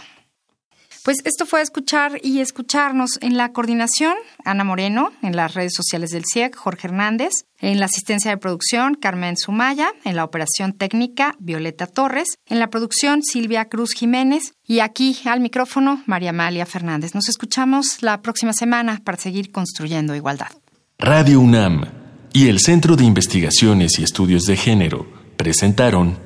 Pues 1.08 1.22
esto 1.24 1.46
fue 1.46 1.62
escuchar 1.62 2.20
y 2.22 2.40
escucharnos 2.40 3.12
en 3.22 3.38
la 3.38 3.54
coordinación, 3.54 4.12
Ana 4.44 4.62
Moreno, 4.62 5.10
en 5.22 5.36
las 5.36 5.54
redes 5.54 5.72
sociales 5.74 6.10
del 6.10 6.24
CIEC, 6.30 6.54
Jorge 6.54 6.88
Hernández, 6.88 7.32
en 7.60 7.80
la 7.80 7.86
asistencia 7.86 8.30
de 8.30 8.36
producción, 8.36 8.94
Carmen 8.94 9.38
Sumaya, 9.38 9.94
en 10.04 10.16
la 10.16 10.24
operación 10.24 10.74
técnica, 10.74 11.34
Violeta 11.38 11.86
Torres, 11.86 12.36
en 12.44 12.58
la 12.58 12.68
producción, 12.68 13.22
Silvia 13.22 13.70
Cruz 13.70 13.94
Jiménez, 13.94 14.52
y 14.66 14.80
aquí 14.80 15.18
al 15.24 15.40
micrófono, 15.40 16.02
María 16.04 16.28
Amalia 16.28 16.66
Fernández. 16.66 17.14
Nos 17.14 17.30
escuchamos 17.30 18.02
la 18.02 18.20
próxima 18.20 18.52
semana 18.52 19.00
para 19.02 19.16
seguir 19.16 19.50
construyendo 19.50 20.14
igualdad. 20.14 20.50
Radio 20.98 21.40
UNAM 21.40 21.86
y 22.34 22.48
el 22.48 22.60
Centro 22.60 22.96
de 22.96 23.04
Investigaciones 23.04 23.98
y 23.98 24.02
Estudios 24.02 24.42
de 24.42 24.58
Género 24.58 25.10
presentaron 25.38 26.18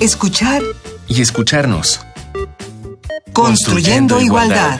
Escuchar 0.00 0.62
y 1.06 1.20
escucharnos. 1.20 2.00
Construyendo, 3.34 4.20
igualdad. 4.20 4.78